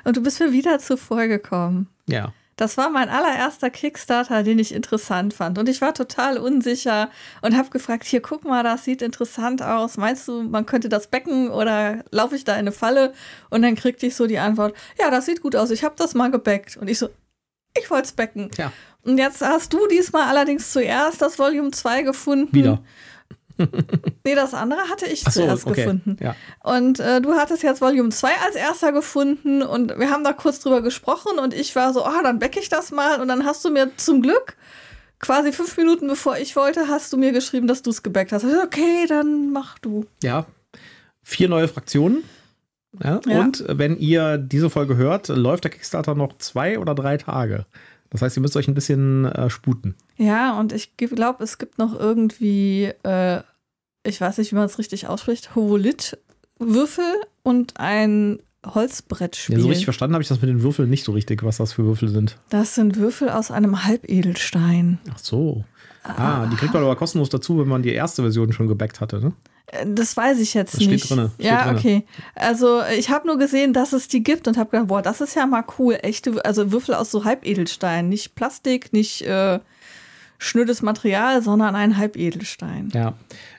Und 0.03 0.17
du 0.17 0.21
bist 0.21 0.41
mir 0.41 0.51
wieder 0.51 0.77
zuvor 0.79 1.27
gekommen. 1.27 1.87
Ja. 2.05 2.33
Das 2.57 2.75
war 2.75 2.89
mein 2.89 3.07
allererster 3.07 3.69
Kickstarter, 3.69 4.43
den 4.43 4.59
ich 4.59 4.73
interessant 4.75 5.33
fand. 5.33 5.57
Und 5.57 5.69
ich 5.69 5.79
war 5.79 5.93
total 5.93 6.37
unsicher 6.37 7.09
und 7.41 7.55
habe 7.55 7.69
gefragt, 7.69 8.03
hier, 8.03 8.21
guck 8.21 8.43
mal, 8.43 8.61
das 8.61 8.83
sieht 8.83 9.01
interessant 9.01 9.63
aus. 9.63 9.95
Meinst 9.95 10.27
du, 10.27 10.43
man 10.43 10.65
könnte 10.65 10.89
das 10.89 11.07
becken 11.07 11.49
oder 11.49 12.03
laufe 12.11 12.35
ich 12.35 12.43
da 12.43 12.53
in 12.53 12.59
eine 12.59 12.73
Falle? 12.73 13.13
Und 13.49 13.61
dann 13.61 13.75
kriegte 13.75 14.05
ich 14.05 14.15
so 14.17 14.27
die 14.27 14.37
Antwort, 14.37 14.75
ja, 14.99 15.09
das 15.09 15.27
sieht 15.27 15.41
gut 15.41 15.55
aus, 15.55 15.71
ich 15.71 15.85
habe 15.85 15.95
das 15.97 16.13
mal 16.13 16.29
gebackt. 16.29 16.75
Und 16.75 16.89
ich 16.89 16.99
so, 16.99 17.07
ich 17.75 17.89
wollte 17.89 18.05
es 18.05 18.11
becken. 18.11 18.51
Ja. 18.57 18.71
Und 19.03 19.17
jetzt 19.17 19.41
hast 19.41 19.73
du 19.73 19.88
diesmal 19.88 20.23
allerdings 20.23 20.71
zuerst 20.71 21.21
das 21.21 21.38
Volume 21.38 21.71
2 21.71 22.03
gefunden. 22.03 22.53
Wieder. 22.53 22.81
nee, 24.25 24.35
das 24.35 24.53
andere 24.53 24.89
hatte 24.89 25.05
ich 25.05 25.21
so, 25.21 25.29
zuerst 25.29 25.67
okay. 25.67 25.83
gefunden. 25.83 26.17
Ja. 26.19 26.35
Und 26.63 27.00
äh, 27.00 27.21
du 27.21 27.33
hattest 27.33 27.63
jetzt 27.63 27.81
Volume 27.81 28.09
2 28.09 28.29
als 28.45 28.55
erster 28.55 28.91
gefunden 28.91 29.61
und 29.61 29.97
wir 30.00 30.09
haben 30.09 30.23
da 30.23 30.33
kurz 30.33 30.59
drüber 30.59 30.81
gesprochen 30.81 31.38
und 31.39 31.53
ich 31.53 31.75
war 31.75 31.94
so, 31.94 32.03
ah, 32.03 32.15
oh, 32.19 32.23
dann 32.23 32.39
backe 32.39 32.59
ich 32.59 32.69
das 32.69 32.91
mal. 32.91 33.21
Und 33.21 33.27
dann 33.27 33.45
hast 33.45 33.63
du 33.65 33.69
mir 33.69 33.91
zum 33.97 34.21
Glück 34.21 34.56
quasi 35.19 35.54
fünf 35.54 35.78
Minuten 35.78 36.07
bevor 36.07 36.37
ich 36.37 36.56
wollte, 36.56 36.87
hast 36.87 37.13
du 37.13 37.18
mir 37.18 37.31
geschrieben, 37.31 37.68
dass 37.68 37.81
du 37.81 37.89
es 37.89 38.04
gebackt 38.04 38.31
hast. 38.31 38.45
Okay, 38.45 39.06
dann 39.07 39.51
mach 39.51 39.80
du. 39.80 40.06
Ja. 40.21 40.45
Vier 41.21 41.47
neue 41.47 41.68
Fraktionen. 41.68 42.23
Ja, 43.01 43.21
ja. 43.25 43.39
Und 43.39 43.63
wenn 43.68 43.97
ihr 43.97 44.37
diese 44.37 44.69
Folge 44.69 44.97
hört, 44.97 45.30
läuft 45.30 45.63
der 45.63 45.71
Kickstarter 45.71 46.13
noch 46.13 46.37
zwei 46.37 46.78
oder 46.78 46.94
drei 46.94 47.18
Tage. 47.18 47.66
Das 48.13 48.21
heißt, 48.21 48.37
ihr 48.37 48.41
müsst 48.41 48.55
euch 48.55 48.67
ein 48.67 48.75
bisschen 48.75 49.25
äh, 49.25 49.49
sputen. 49.49 49.95
Ja, 50.17 50.57
und 50.59 50.71
ich 50.71 50.95
glaube, 50.95 51.43
es 51.43 51.57
gibt 51.57 51.79
noch 51.79 51.99
irgendwie, 51.99 52.91
äh, 53.03 53.41
ich 54.05 54.21
weiß 54.21 54.37
nicht, 54.37 54.51
wie 54.51 54.55
man 54.55 54.65
es 54.65 54.77
richtig 54.77 55.07
ausspricht, 55.07 55.55
Hovolit-Würfel 55.55 57.03
und 57.41 57.79
ein 57.79 58.39
Holzbrettspiel. 58.65 59.57
Ja, 59.57 59.61
so 59.61 59.67
richtig 59.67 59.85
verstanden 59.85 60.13
habe 60.13 60.21
ich 60.21 60.29
das 60.29 60.41
mit 60.41 60.49
den 60.49 60.61
Würfeln 60.61 60.89
nicht 60.89 61.03
so 61.03 61.11
richtig, 61.11 61.43
was 61.43 61.57
das 61.57 61.73
für 61.73 61.83
Würfel 61.83 62.07
sind. 62.07 62.37
Das 62.49 62.75
sind 62.75 62.97
Würfel 62.97 63.29
aus 63.29 63.51
einem 63.51 63.83
Halbedelstein. 63.83 64.99
Ach 65.11 65.17
so. 65.17 65.65
Ah, 66.03 66.45
die 66.47 66.55
kriegt 66.55 66.73
man 66.73 66.83
aber 66.83 66.95
kostenlos 66.95 67.29
dazu, 67.29 67.59
wenn 67.59 67.67
man 67.67 67.81
die 67.81 67.93
erste 67.93 68.21
Version 68.21 68.53
schon 68.53 68.67
gebackt 68.67 69.01
hatte, 69.01 69.19
ne? 69.21 69.33
Das 69.95 70.15
weiß 70.15 70.39
ich 70.39 70.53
jetzt 70.53 70.75
das 70.75 70.81
nicht. 70.81 71.05
Steht 71.05 71.17
drin. 71.17 71.31
Ja, 71.39 71.63
drinne. 71.63 71.77
okay. 71.77 72.05
Also 72.35 72.81
ich 72.97 73.09
habe 73.09 73.27
nur 73.27 73.37
gesehen, 73.37 73.73
dass 73.73 73.93
es 73.93 74.07
die 74.07 74.21
gibt 74.21 74.47
und 74.47 74.57
habe 74.57 74.69
gedacht, 74.69 74.87
boah, 74.87 75.01
das 75.01 75.21
ist 75.21 75.35
ja 75.35 75.45
mal 75.45 75.63
cool. 75.79 75.97
Echte, 76.01 76.43
also 76.45 76.71
Würfel 76.71 76.95
aus 76.95 77.09
so 77.09 77.25
Halbedelstein, 77.25 78.09
nicht 78.09 78.35
Plastik, 78.35 78.93
nicht 78.93 79.21
äh, 79.23 79.59
schnödes 80.37 80.81
Material, 80.81 81.41
sondern 81.41 81.75
ein 81.75 81.97
Halbedelstein. 81.97 82.89
Ja, 82.93 83.13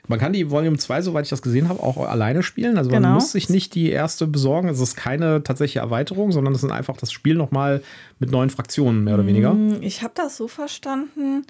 man 0.07 0.19
kann 0.19 0.33
die 0.33 0.51
Volume 0.51 0.77
2, 0.77 1.01
soweit 1.01 1.25
ich 1.25 1.29
das 1.29 1.41
gesehen 1.41 1.67
habe, 1.67 1.81
auch 1.81 1.97
alleine 1.97 2.43
spielen. 2.43 2.77
Also 2.77 2.91
man 2.91 3.03
genau. 3.03 3.15
muss 3.15 3.31
sich 3.31 3.49
nicht 3.49 3.73
die 3.75 3.89
erste 3.89 4.27
besorgen. 4.27 4.69
Es 4.69 4.79
ist 4.79 4.95
keine 4.95 5.43
tatsächliche 5.43 5.79
Erweiterung, 5.79 6.31
sondern 6.31 6.53
es 6.53 6.63
ist 6.63 6.71
einfach 6.71 6.97
das 6.97 7.11
Spiel 7.11 7.35
nochmal 7.35 7.81
mit 8.19 8.31
neuen 8.31 8.51
Fraktionen, 8.51 9.03
mehr 9.03 9.15
oder 9.15 9.25
weniger. 9.25 9.53
Mm, 9.53 9.81
ich 9.81 10.03
habe 10.03 10.13
das 10.15 10.37
so 10.37 10.47
verstanden, 10.47 11.45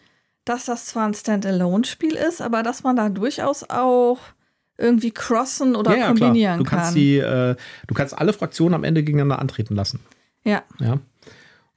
dass 0.46 0.66
das 0.66 0.86
zwar 0.86 1.08
ein 1.08 1.14
Standalone-Spiel 1.14 2.16
ist, 2.16 2.42
aber 2.42 2.64
dass 2.64 2.84
man 2.84 2.96
da 2.96 3.10
durchaus 3.10 3.70
auch 3.70 4.20
irgendwie 4.78 5.12
crossen 5.12 5.76
oder 5.76 5.92
ja, 5.92 5.98
ja, 5.98 6.08
kombinieren. 6.08 6.60
Du 6.60 6.66
kannst 6.66 6.88
kann. 6.88 6.96
Die, 6.96 7.18
äh, 7.18 7.56
du 7.88 7.94
kannst 7.94 8.18
alle 8.18 8.34
Fraktionen 8.34 8.74
am 8.74 8.84
Ende 8.84 9.04
gegeneinander 9.04 9.40
antreten 9.40 9.76
lassen. 9.76 10.00
Ja. 10.44 10.64
Ja. 10.80 11.00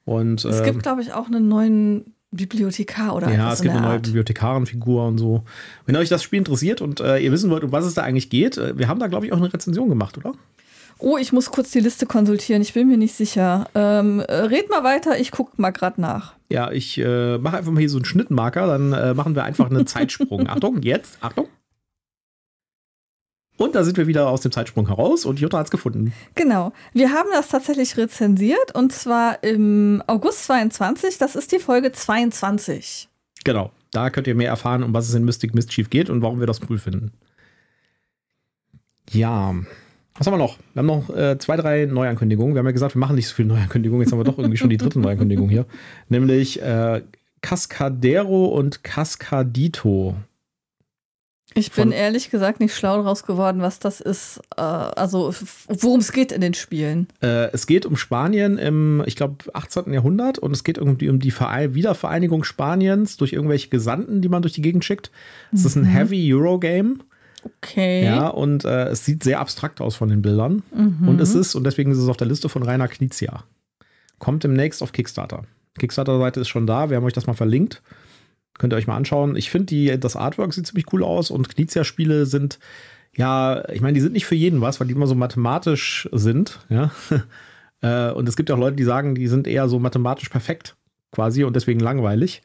Und, 0.05 0.43
es 0.43 0.63
gibt, 0.63 0.83
glaube 0.83 1.01
ich, 1.01 1.13
auch 1.13 1.27
einen 1.27 1.47
neuen 1.47 2.15
Bibliothekar 2.31 3.15
oder 3.15 3.31
Ja, 3.31 3.53
es 3.53 3.61
gibt 3.61 3.73
eine 3.73 3.85
neue 3.85 3.99
Bibliothekarenfigur 3.99 5.05
und 5.05 5.17
so. 5.17 5.43
Wenn 5.85 5.95
euch 5.95 6.09
das 6.09 6.23
Spiel 6.23 6.39
interessiert 6.39 6.81
und 6.81 6.99
äh, 6.99 7.17
ihr 7.17 7.31
wissen 7.31 7.49
wollt, 7.49 7.63
um 7.63 7.71
was 7.71 7.85
es 7.85 7.95
da 7.95 8.03
eigentlich 8.03 8.29
geht, 8.29 8.57
äh, 8.57 8.77
wir 8.77 8.87
haben 8.87 8.99
da, 8.99 9.07
glaube 9.07 9.25
ich, 9.25 9.33
auch 9.33 9.37
eine 9.37 9.51
Rezension 9.51 9.89
gemacht, 9.89 10.17
oder? 10.17 10.33
Oh, 10.99 11.17
ich 11.17 11.31
muss 11.31 11.49
kurz 11.49 11.71
die 11.71 11.79
Liste 11.79 12.05
konsultieren. 12.05 12.61
Ich 12.61 12.73
bin 12.73 12.87
mir 12.87 12.97
nicht 12.97 13.15
sicher. 13.15 13.67
Ähm, 13.73 14.19
äh, 14.19 14.33
red 14.33 14.69
mal 14.69 14.83
weiter, 14.83 15.17
ich 15.17 15.31
gucke 15.31 15.53
mal 15.55 15.71
gerade 15.71 16.01
nach. 16.01 16.33
Ja, 16.49 16.71
ich 16.71 16.97
äh, 16.97 17.37
mache 17.37 17.57
einfach 17.57 17.71
mal 17.71 17.79
hier 17.79 17.89
so 17.89 17.97
einen 17.97 18.05
Schnittmarker, 18.05 18.67
dann 18.67 18.93
äh, 18.93 19.13
machen 19.13 19.33
wir 19.33 19.43
einfach 19.43 19.69
einen 19.69 19.87
Zeitsprung. 19.87 20.47
Achtung, 20.49 20.81
jetzt, 20.81 21.17
Achtung. 21.21 21.47
Und 23.59 23.75
da 23.75 23.83
sind 23.83 23.97
wir 23.97 24.07
wieder 24.07 24.29
aus 24.29 24.39
dem 24.39 24.53
Zeitsprung 24.53 24.87
heraus 24.87 25.25
und 25.25 25.41
Jutta 25.41 25.59
hat 25.59 25.65
es 25.65 25.71
gefunden. 25.71 26.13
Genau. 26.35 26.71
Wir 26.93 27.11
haben 27.11 27.27
das 27.33 27.49
tatsächlich 27.49 27.97
rezensiert 27.97 28.73
und 28.73 28.93
zwar 28.93 29.43
im 29.43 30.01
August 30.07 30.45
22. 30.45 31.17
Das 31.17 31.35
ist 31.35 31.51
die 31.51 31.59
Folge 31.59 31.91
22. 31.91 33.09
Genau. 33.43 33.71
Da 33.91 34.11
könnt 34.11 34.27
ihr 34.27 34.35
mehr 34.35 34.47
erfahren, 34.47 34.81
um 34.81 34.93
was 34.93 35.09
es 35.09 35.13
in 35.13 35.25
Mystic 35.25 35.53
Mischief 35.53 35.89
geht 35.89 36.09
und 36.09 36.21
warum 36.21 36.39
wir 36.39 36.47
das 36.47 36.61
cool 36.69 36.77
finden. 36.77 37.11
Ja. 39.11 39.53
Was 40.17 40.25
haben 40.25 40.33
wir 40.33 40.37
noch? 40.37 40.57
Wir 40.73 40.79
haben 40.79 40.87
noch 40.87 41.09
äh, 41.09 41.37
zwei, 41.37 41.57
drei 41.57 41.85
Neuankündigungen. 41.85 42.55
Wir 42.55 42.59
haben 42.59 42.65
ja 42.65 42.71
gesagt, 42.71 42.95
wir 42.95 42.99
machen 43.01 43.17
nicht 43.17 43.27
so 43.27 43.35
viele 43.35 43.49
Neuankündigungen. 43.49 44.05
Jetzt 44.05 44.13
haben 44.13 44.19
wir 44.19 44.23
doch 44.23 44.37
irgendwie 44.37 44.57
schon 44.57 44.69
die 44.69 44.77
dritte 44.77 45.01
Neuankündigung 45.01 45.49
hier. 45.49 45.65
Nämlich 46.07 46.61
äh, 46.61 47.01
Cascadero 47.41 48.45
und 48.45 48.85
Cascadito 48.85 50.15
ich 51.55 51.71
bin 51.71 51.91
ehrlich 51.91 52.29
gesagt 52.29 52.59
nicht 52.59 52.75
schlau 52.75 52.97
daraus 52.97 53.25
geworden, 53.25 53.61
was 53.61 53.79
das 53.79 54.01
ist. 54.01 54.39
Äh, 54.55 54.61
also, 54.61 55.33
worum 55.67 55.99
es 55.99 56.11
geht 56.11 56.31
in 56.31 56.41
den 56.41 56.53
Spielen. 56.53 57.07
Äh, 57.21 57.51
es 57.51 57.65
geht 57.65 57.85
um 57.85 57.97
Spanien 57.97 58.57
im, 58.57 59.03
ich 59.05 59.15
glaube, 59.15 59.37
18. 59.53 59.91
Jahrhundert 59.91 60.37
und 60.37 60.51
es 60.51 60.63
geht 60.63 60.77
irgendwie 60.77 61.09
um 61.09 61.19
die 61.19 61.31
Verein 61.31 61.73
Wiedervereinigung 61.73 62.43
Spaniens 62.43 63.17
durch 63.17 63.33
irgendwelche 63.33 63.69
Gesandten, 63.69 64.21
die 64.21 64.29
man 64.29 64.41
durch 64.41 64.53
die 64.53 64.61
Gegend 64.61 64.85
schickt. 64.85 65.11
Es 65.51 65.61
mhm. 65.61 65.67
ist 65.67 65.75
ein 65.75 65.83
mhm. 65.83 65.87
Heavy 65.87 66.33
Euro-Game. 66.33 67.03
Okay. 67.43 68.03
Ja, 68.03 68.27
und 68.27 68.65
äh, 68.65 68.89
es 68.89 69.05
sieht 69.05 69.23
sehr 69.23 69.39
abstrakt 69.39 69.81
aus 69.81 69.95
von 69.95 70.09
den 70.09 70.21
Bildern. 70.21 70.61
Mhm. 70.73 71.07
Und 71.07 71.21
es 71.21 71.33
ist, 71.33 71.55
und 71.55 71.63
deswegen 71.63 71.91
ist 71.91 71.97
es 71.97 72.09
auf 72.09 72.17
der 72.17 72.27
Liste 72.27 72.49
von 72.49 72.63
Rainer 72.63 72.87
Knizia. 72.87 73.43
Kommt 74.19 74.43
demnächst 74.43 74.83
auf 74.83 74.91
Kickstarter. 74.91 75.43
Kickstarter-Seite 75.77 76.41
ist 76.41 76.49
schon 76.49 76.67
da, 76.67 76.89
wir 76.89 76.97
haben 76.97 77.05
euch 77.05 77.13
das 77.13 77.27
mal 77.27 77.33
verlinkt. 77.33 77.81
Könnt 78.57 78.73
ihr 78.73 78.77
euch 78.77 78.87
mal 78.87 78.97
anschauen. 78.97 79.35
Ich 79.35 79.49
finde, 79.49 79.97
das 79.97 80.15
Artwork 80.15 80.53
sieht 80.53 80.67
ziemlich 80.67 80.91
cool 80.91 81.03
aus 81.03 81.31
und 81.31 81.49
Knizia-Spiele 81.49 82.25
sind, 82.25 82.59
ja, 83.15 83.67
ich 83.69 83.81
meine, 83.81 83.93
die 83.93 84.01
sind 84.01 84.13
nicht 84.13 84.25
für 84.25 84.35
jeden 84.35 84.61
was, 84.61 84.79
weil 84.79 84.87
die 84.87 84.93
immer 84.93 85.07
so 85.07 85.15
mathematisch 85.15 86.09
sind, 86.11 86.59
ja. 86.69 86.91
Äh, 87.81 88.11
und 88.11 88.27
es 88.27 88.35
gibt 88.35 88.51
auch 88.51 88.57
Leute, 88.57 88.75
die 88.75 88.83
sagen, 88.83 89.15
die 89.15 89.29
sind 89.29 89.47
eher 89.47 89.69
so 89.69 89.79
mathematisch 89.79 90.27
perfekt 90.27 90.75
quasi 91.13 91.45
und 91.45 91.55
deswegen 91.55 91.79
langweilig. 91.79 92.41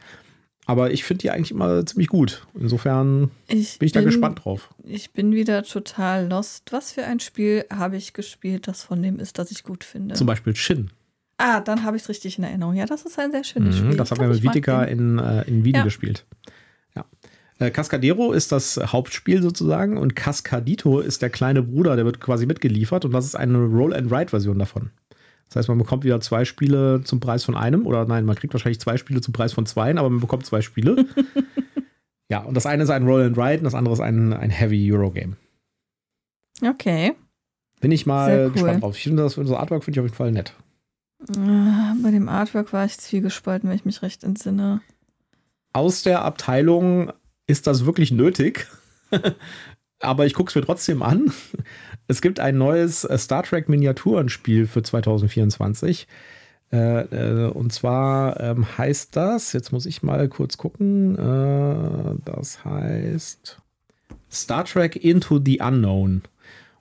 Aber 0.66 0.92
ich 0.92 1.04
finde 1.04 1.22
die 1.22 1.30
eigentlich 1.30 1.50
immer 1.50 1.84
ziemlich 1.84 2.08
gut. 2.08 2.46
Insofern 2.58 3.30
ich 3.48 3.78
bin 3.78 3.86
ich 3.86 3.92
da 3.92 4.02
gespannt 4.02 4.44
drauf. 4.44 4.72
Ich 4.82 5.12
bin 5.12 5.32
wieder 5.32 5.62
total 5.62 6.28
lost. 6.28 6.72
Was 6.72 6.92
für 6.92 7.04
ein 7.04 7.20
Spiel 7.20 7.64
habe 7.70 7.96
ich 7.96 8.14
gespielt, 8.14 8.66
das 8.66 8.82
von 8.82 9.02
dem 9.02 9.18
ist, 9.18 9.38
das 9.38 9.50
ich 9.50 9.62
gut 9.62 9.84
finde? 9.84 10.14
Zum 10.14 10.26
Beispiel 10.26 10.56
Shin. 10.56 10.90
Ah, 11.36 11.60
dann 11.60 11.82
habe 11.82 11.96
ich 11.96 12.04
es 12.04 12.08
richtig 12.08 12.38
in 12.38 12.44
Erinnerung. 12.44 12.74
Ja, 12.74 12.86
das 12.86 13.02
ist 13.04 13.18
ein 13.18 13.32
sehr 13.32 13.44
schönes 13.44 13.76
mhm, 13.76 13.86
Spiel. 13.86 13.96
Das 13.96 14.10
haben 14.10 14.20
wir 14.20 14.28
mit 14.28 14.42
Vitica 14.42 14.84
in, 14.84 15.18
äh, 15.18 15.42
in 15.42 15.64
Wien 15.64 15.74
ja. 15.74 15.82
gespielt. 15.82 16.26
Ja. 16.94 17.04
Äh, 17.58 17.70
Cascadero 17.70 18.32
ist 18.32 18.52
das 18.52 18.76
Hauptspiel 18.76 19.42
sozusagen 19.42 19.98
und 19.98 20.14
Cascadito 20.14 21.00
ist 21.00 21.22
der 21.22 21.30
kleine 21.30 21.62
Bruder, 21.62 21.96
der 21.96 22.04
wird 22.04 22.20
quasi 22.20 22.46
mitgeliefert 22.46 23.04
und 23.04 23.12
das 23.12 23.24
ist 23.24 23.34
eine 23.34 23.58
Roll-and-Write-Version 23.58 24.58
davon. 24.58 24.90
Das 25.48 25.56
heißt, 25.56 25.68
man 25.68 25.78
bekommt 25.78 26.04
wieder 26.04 26.20
zwei 26.20 26.44
Spiele 26.44 27.02
zum 27.04 27.20
Preis 27.20 27.44
von 27.44 27.56
einem 27.56 27.86
oder 27.86 28.06
nein, 28.06 28.24
man 28.24 28.36
kriegt 28.36 28.54
wahrscheinlich 28.54 28.80
zwei 28.80 28.96
Spiele 28.96 29.20
zum 29.20 29.32
Preis 29.32 29.52
von 29.52 29.66
zwei, 29.66 29.90
aber 29.90 30.10
man 30.10 30.20
bekommt 30.20 30.46
zwei 30.46 30.62
Spiele. 30.62 31.06
ja, 32.28 32.40
und 32.40 32.54
das 32.54 32.66
eine 32.66 32.84
ist 32.84 32.90
ein 32.90 33.06
Roll-and-Write 33.06 33.58
und 33.58 33.64
das 33.64 33.74
andere 33.74 33.94
ist 33.94 34.00
ein, 34.00 34.32
ein 34.32 34.50
Heavy 34.50 34.92
Euro-Game. 34.92 35.36
Okay. 36.64 37.14
Bin 37.80 37.92
ich 37.92 38.06
mal 38.06 38.46
cool. 38.46 38.52
gespannt 38.52 38.82
drauf. 38.82 38.96
Ich 38.96 39.02
finde 39.02 39.22
das, 39.22 39.36
unser 39.36 39.60
Artwork 39.60 39.84
finde 39.84 39.96
ich 39.96 40.00
auf 40.00 40.06
jeden 40.06 40.16
Fall 40.16 40.32
nett. 40.32 40.54
Ah, 41.36 41.94
bei 42.02 42.10
dem 42.10 42.28
Artwork 42.28 42.72
war 42.72 42.84
ich 42.84 42.98
zwiegespalten, 42.98 43.68
wenn 43.68 43.76
ich 43.76 43.84
mich 43.84 44.02
recht 44.02 44.24
entsinne. 44.24 44.80
Aus 45.72 46.02
der 46.02 46.22
Abteilung 46.22 47.12
ist 47.46 47.66
das 47.66 47.86
wirklich 47.86 48.10
nötig. 48.10 48.66
Aber 50.00 50.26
ich 50.26 50.34
gucke 50.34 50.50
es 50.50 50.54
mir 50.54 50.62
trotzdem 50.62 51.02
an. 51.02 51.32
Es 52.08 52.20
gibt 52.20 52.38
ein 52.38 52.58
neues 52.58 53.04
äh, 53.04 53.16
Star 53.16 53.42
Trek 53.42 53.68
Miniaturenspiel 53.68 54.66
für 54.66 54.82
2024. 54.82 56.06
Äh, 56.72 57.00
äh, 57.00 57.50
und 57.50 57.72
zwar 57.72 58.40
ähm, 58.40 58.66
heißt 58.76 59.16
das, 59.16 59.52
jetzt 59.52 59.72
muss 59.72 59.86
ich 59.86 60.02
mal 60.02 60.28
kurz 60.28 60.58
gucken, 60.58 61.16
äh, 61.16 62.20
das 62.24 62.64
heißt 62.64 63.58
Star 64.30 64.64
Trek 64.64 64.96
Into 64.96 65.40
the 65.42 65.60
Unknown. 65.60 66.16
Und 66.16 66.24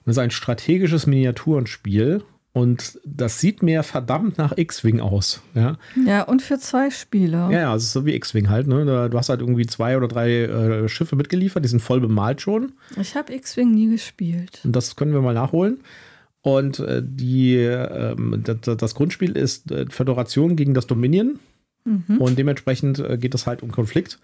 das 0.04 0.16
ist 0.16 0.22
ein 0.22 0.30
strategisches 0.30 1.06
Miniaturenspiel 1.06 2.24
und 2.54 3.00
das 3.04 3.40
sieht 3.40 3.64
mir 3.64 3.82
verdammt 3.82 4.38
nach 4.38 4.56
X-Wing 4.56 5.00
aus. 5.00 5.42
Ja, 5.56 5.76
ja 6.06 6.22
und 6.22 6.40
für 6.40 6.56
zwei 6.56 6.88
Spieler. 6.88 7.50
Ja, 7.50 7.62
ja, 7.62 7.72
also 7.72 8.00
so 8.00 8.06
wie 8.06 8.14
X-Wing 8.14 8.48
halt. 8.48 8.68
Ne? 8.68 9.08
Du 9.10 9.18
hast 9.18 9.28
halt 9.28 9.40
irgendwie 9.40 9.66
zwei 9.66 9.96
oder 9.96 10.06
drei 10.06 10.42
äh, 10.42 10.88
Schiffe 10.88 11.16
mitgeliefert, 11.16 11.64
die 11.64 11.68
sind 11.68 11.80
voll 11.80 12.00
bemalt 12.00 12.40
schon. 12.40 12.72
Ich 12.96 13.16
habe 13.16 13.34
X-Wing 13.34 13.72
nie 13.72 13.90
gespielt. 13.90 14.60
Und 14.62 14.76
das 14.76 14.94
können 14.94 15.12
wir 15.12 15.20
mal 15.20 15.34
nachholen. 15.34 15.80
Und 16.42 16.78
äh, 16.78 17.02
die, 17.04 17.56
äh, 17.56 18.14
das, 18.38 18.76
das, 18.76 18.94
Grundspiel 18.94 19.36
ist 19.36 19.72
äh, 19.72 19.86
Föderation 19.90 20.54
gegen 20.54 20.74
das 20.74 20.86
Dominion. 20.86 21.40
Mhm. 21.84 22.18
Und 22.18 22.38
dementsprechend 22.38 23.00
äh, 23.00 23.18
geht 23.18 23.34
es 23.34 23.48
halt 23.48 23.64
um 23.64 23.72
Konflikt. 23.72 24.20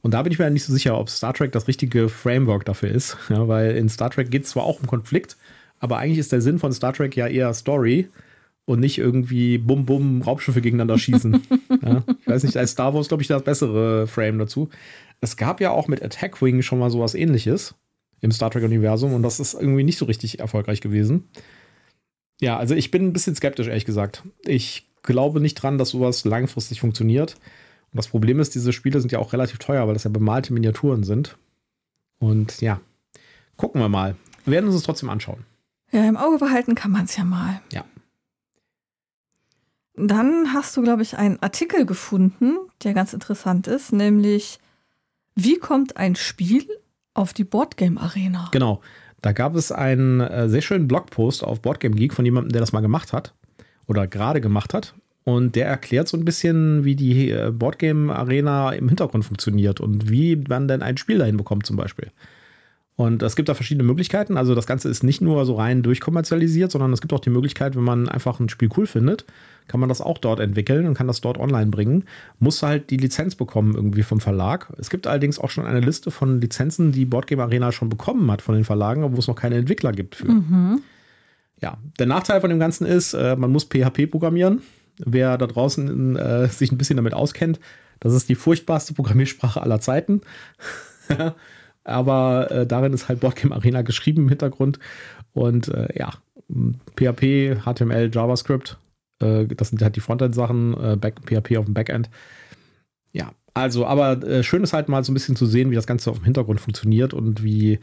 Und 0.00 0.14
da 0.14 0.22
bin 0.22 0.32
ich 0.32 0.38
mir 0.38 0.48
nicht 0.48 0.64
so 0.64 0.72
sicher, 0.72 0.98
ob 0.98 1.10
Star 1.10 1.34
Trek 1.34 1.52
das 1.52 1.68
richtige 1.68 2.08
Framework 2.08 2.64
dafür 2.64 2.90
ist. 2.90 3.18
Ja, 3.28 3.48
weil 3.48 3.76
in 3.76 3.90
Star 3.90 4.08
Trek 4.08 4.30
geht 4.30 4.44
es 4.44 4.50
zwar 4.50 4.62
auch 4.62 4.80
um 4.80 4.86
Konflikt, 4.86 5.36
aber 5.80 5.98
eigentlich 5.98 6.18
ist 6.18 6.32
der 6.32 6.40
Sinn 6.40 6.58
von 6.58 6.72
Star 6.72 6.92
Trek 6.92 7.16
ja 7.16 7.26
eher 7.26 7.52
Story 7.54 8.08
und 8.64 8.80
nicht 8.80 8.98
irgendwie 8.98 9.58
bum 9.58 9.86
bum 9.86 10.22
Raubschiffe 10.22 10.60
gegeneinander 10.60 10.98
schießen. 10.98 11.42
ja, 11.82 12.02
ich 12.20 12.26
weiß 12.26 12.42
nicht, 12.44 12.56
als 12.56 12.72
Star 12.72 12.94
Wars 12.94 13.08
glaube 13.08 13.22
ich 13.22 13.28
das 13.28 13.42
bessere 13.42 14.06
Frame 14.06 14.38
dazu. 14.38 14.68
Es 15.20 15.36
gab 15.36 15.60
ja 15.60 15.70
auch 15.70 15.88
mit 15.88 16.02
Attack 16.02 16.42
Wing 16.42 16.62
schon 16.62 16.78
mal 16.78 16.90
sowas 16.90 17.14
ähnliches 17.14 17.74
im 18.20 18.32
Star 18.32 18.50
Trek 18.50 18.64
Universum 18.64 19.14
und 19.14 19.22
das 19.22 19.40
ist 19.40 19.54
irgendwie 19.54 19.84
nicht 19.84 19.98
so 19.98 20.04
richtig 20.04 20.40
erfolgreich 20.40 20.80
gewesen. 20.80 21.28
Ja, 22.40 22.58
also 22.58 22.74
ich 22.74 22.90
bin 22.90 23.04
ein 23.04 23.12
bisschen 23.12 23.34
skeptisch 23.34 23.68
ehrlich 23.68 23.86
gesagt. 23.86 24.22
Ich 24.44 24.86
glaube 25.02 25.40
nicht 25.40 25.54
dran, 25.54 25.78
dass 25.78 25.90
sowas 25.90 26.24
langfristig 26.24 26.80
funktioniert. 26.80 27.36
Und 27.92 27.96
das 27.98 28.08
Problem 28.08 28.40
ist, 28.40 28.54
diese 28.54 28.72
Spiele 28.72 29.00
sind 29.00 29.12
ja 29.12 29.20
auch 29.20 29.32
relativ 29.32 29.58
teuer, 29.58 29.86
weil 29.86 29.94
das 29.94 30.04
ja 30.04 30.10
bemalte 30.10 30.52
Miniaturen 30.52 31.04
sind. 31.04 31.38
Und 32.18 32.60
ja, 32.60 32.80
gucken 33.56 33.80
wir 33.80 33.88
mal. 33.88 34.16
Wir 34.44 34.52
werden 34.52 34.66
uns 34.66 34.74
das 34.74 34.82
trotzdem 34.82 35.08
anschauen. 35.08 35.44
Ja, 35.96 36.06
im 36.06 36.18
Auge 36.18 36.36
behalten 36.36 36.74
kann 36.74 36.90
man 36.90 37.06
es 37.06 37.16
ja 37.16 37.24
mal. 37.24 37.62
Ja. 37.72 37.82
Dann 39.94 40.52
hast 40.52 40.76
du, 40.76 40.82
glaube 40.82 41.00
ich, 41.00 41.16
einen 41.16 41.42
Artikel 41.42 41.86
gefunden, 41.86 42.58
der 42.84 42.92
ganz 42.92 43.14
interessant 43.14 43.66
ist, 43.66 43.94
nämlich 43.94 44.58
wie 45.34 45.56
kommt 45.56 45.96
ein 45.96 46.14
Spiel 46.14 46.66
auf 47.14 47.32
die 47.32 47.44
Boardgame 47.44 47.98
Arena? 47.98 48.50
Genau. 48.52 48.82
Da 49.22 49.32
gab 49.32 49.54
es 49.54 49.72
einen 49.72 50.20
äh, 50.20 50.50
sehr 50.50 50.60
schönen 50.60 50.86
Blogpost 50.86 51.42
auf 51.42 51.62
Boardgame 51.62 51.96
Geek 51.96 52.12
von 52.12 52.26
jemandem, 52.26 52.52
der 52.52 52.60
das 52.60 52.74
mal 52.74 52.82
gemacht 52.82 53.14
hat 53.14 53.32
oder 53.86 54.06
gerade 54.06 54.42
gemacht 54.42 54.74
hat. 54.74 54.94
Und 55.24 55.56
der 55.56 55.66
erklärt 55.66 56.08
so 56.08 56.18
ein 56.18 56.26
bisschen, 56.26 56.84
wie 56.84 56.94
die 56.94 57.30
äh, 57.30 57.50
Boardgame 57.52 58.14
Arena 58.14 58.72
im 58.72 58.88
Hintergrund 58.88 59.24
funktioniert 59.24 59.80
und 59.80 60.10
wie 60.10 60.36
man 60.36 60.68
denn 60.68 60.82
ein 60.82 60.98
Spiel 60.98 61.16
dahin 61.16 61.38
bekommt, 61.38 61.64
zum 61.64 61.76
Beispiel. 61.76 62.12
Und 62.96 63.22
es 63.22 63.36
gibt 63.36 63.50
da 63.50 63.54
verschiedene 63.54 63.86
Möglichkeiten. 63.86 64.38
Also 64.38 64.54
das 64.54 64.66
Ganze 64.66 64.88
ist 64.88 65.04
nicht 65.04 65.20
nur 65.20 65.44
so 65.44 65.56
rein 65.56 65.82
durchkommerzialisiert, 65.82 66.72
sondern 66.72 66.94
es 66.94 67.02
gibt 67.02 67.12
auch 67.12 67.20
die 67.20 67.30
Möglichkeit, 67.30 67.76
wenn 67.76 67.84
man 67.84 68.08
einfach 68.08 68.40
ein 68.40 68.48
Spiel 68.48 68.70
cool 68.74 68.86
findet, 68.86 69.26
kann 69.68 69.80
man 69.80 69.90
das 69.90 70.00
auch 70.00 70.16
dort 70.16 70.40
entwickeln 70.40 70.86
und 70.86 70.94
kann 70.94 71.06
das 71.06 71.20
dort 71.20 71.36
online 71.36 71.66
bringen. 71.66 72.04
Muss 72.38 72.62
halt 72.62 72.88
die 72.88 72.96
Lizenz 72.96 73.34
bekommen 73.34 73.74
irgendwie 73.74 74.02
vom 74.02 74.20
Verlag. 74.20 74.72
Es 74.78 74.88
gibt 74.88 75.06
allerdings 75.06 75.38
auch 75.38 75.50
schon 75.50 75.66
eine 75.66 75.80
Liste 75.80 76.10
von 76.10 76.40
Lizenzen, 76.40 76.92
die 76.92 77.04
Boardgame 77.04 77.42
Arena 77.42 77.70
schon 77.70 77.90
bekommen 77.90 78.30
hat 78.30 78.40
von 78.40 78.54
den 78.54 78.64
Verlagen, 78.64 79.02
wo 79.14 79.18
es 79.18 79.28
noch 79.28 79.36
keine 79.36 79.56
Entwickler 79.56 79.92
gibt 79.92 80.14
für. 80.14 80.28
Mhm. 80.28 80.80
Ja, 81.60 81.76
der 81.98 82.06
Nachteil 82.06 82.40
von 82.40 82.48
dem 82.48 82.58
Ganzen 82.58 82.86
ist, 82.86 83.12
äh, 83.12 83.36
man 83.36 83.52
muss 83.52 83.64
PHP 83.64 84.10
programmieren. 84.10 84.62
Wer 85.04 85.36
da 85.36 85.46
draußen 85.46 86.16
äh, 86.16 86.48
sich 86.48 86.72
ein 86.72 86.78
bisschen 86.78 86.96
damit 86.96 87.12
auskennt, 87.12 87.60
das 88.00 88.14
ist 88.14 88.30
die 88.30 88.34
furchtbarste 88.34 88.94
Programmiersprache 88.94 89.60
aller 89.60 89.80
Zeiten. 89.80 90.22
aber 91.86 92.50
äh, 92.50 92.66
darin 92.66 92.92
ist 92.92 93.08
halt 93.08 93.20
Boardgame 93.20 93.54
Arena 93.54 93.82
geschrieben 93.82 94.22
im 94.22 94.28
Hintergrund. 94.28 94.78
Und 95.32 95.68
äh, 95.68 95.88
ja, 95.96 96.12
PHP, 96.96 97.60
HTML, 97.64 98.10
JavaScript, 98.12 98.78
äh, 99.20 99.46
das 99.46 99.68
sind 99.68 99.82
halt 99.82 99.96
die 99.96 100.00
Frontend-Sachen, 100.00 100.74
äh, 100.74 100.96
PHP 100.96 101.58
auf 101.58 101.64
dem 101.66 101.74
Backend. 101.74 102.10
Ja, 103.12 103.32
also, 103.54 103.86
aber 103.86 104.22
äh, 104.22 104.42
schön 104.42 104.62
ist 104.62 104.72
halt 104.72 104.88
mal 104.88 105.02
so 105.04 105.12
ein 105.12 105.14
bisschen 105.14 105.36
zu 105.36 105.46
sehen, 105.46 105.70
wie 105.70 105.76
das 105.76 105.86
Ganze 105.86 106.10
auf 106.10 106.18
dem 106.18 106.24
Hintergrund 106.24 106.60
funktioniert 106.60 107.14
und 107.14 107.42
wie 107.42 107.78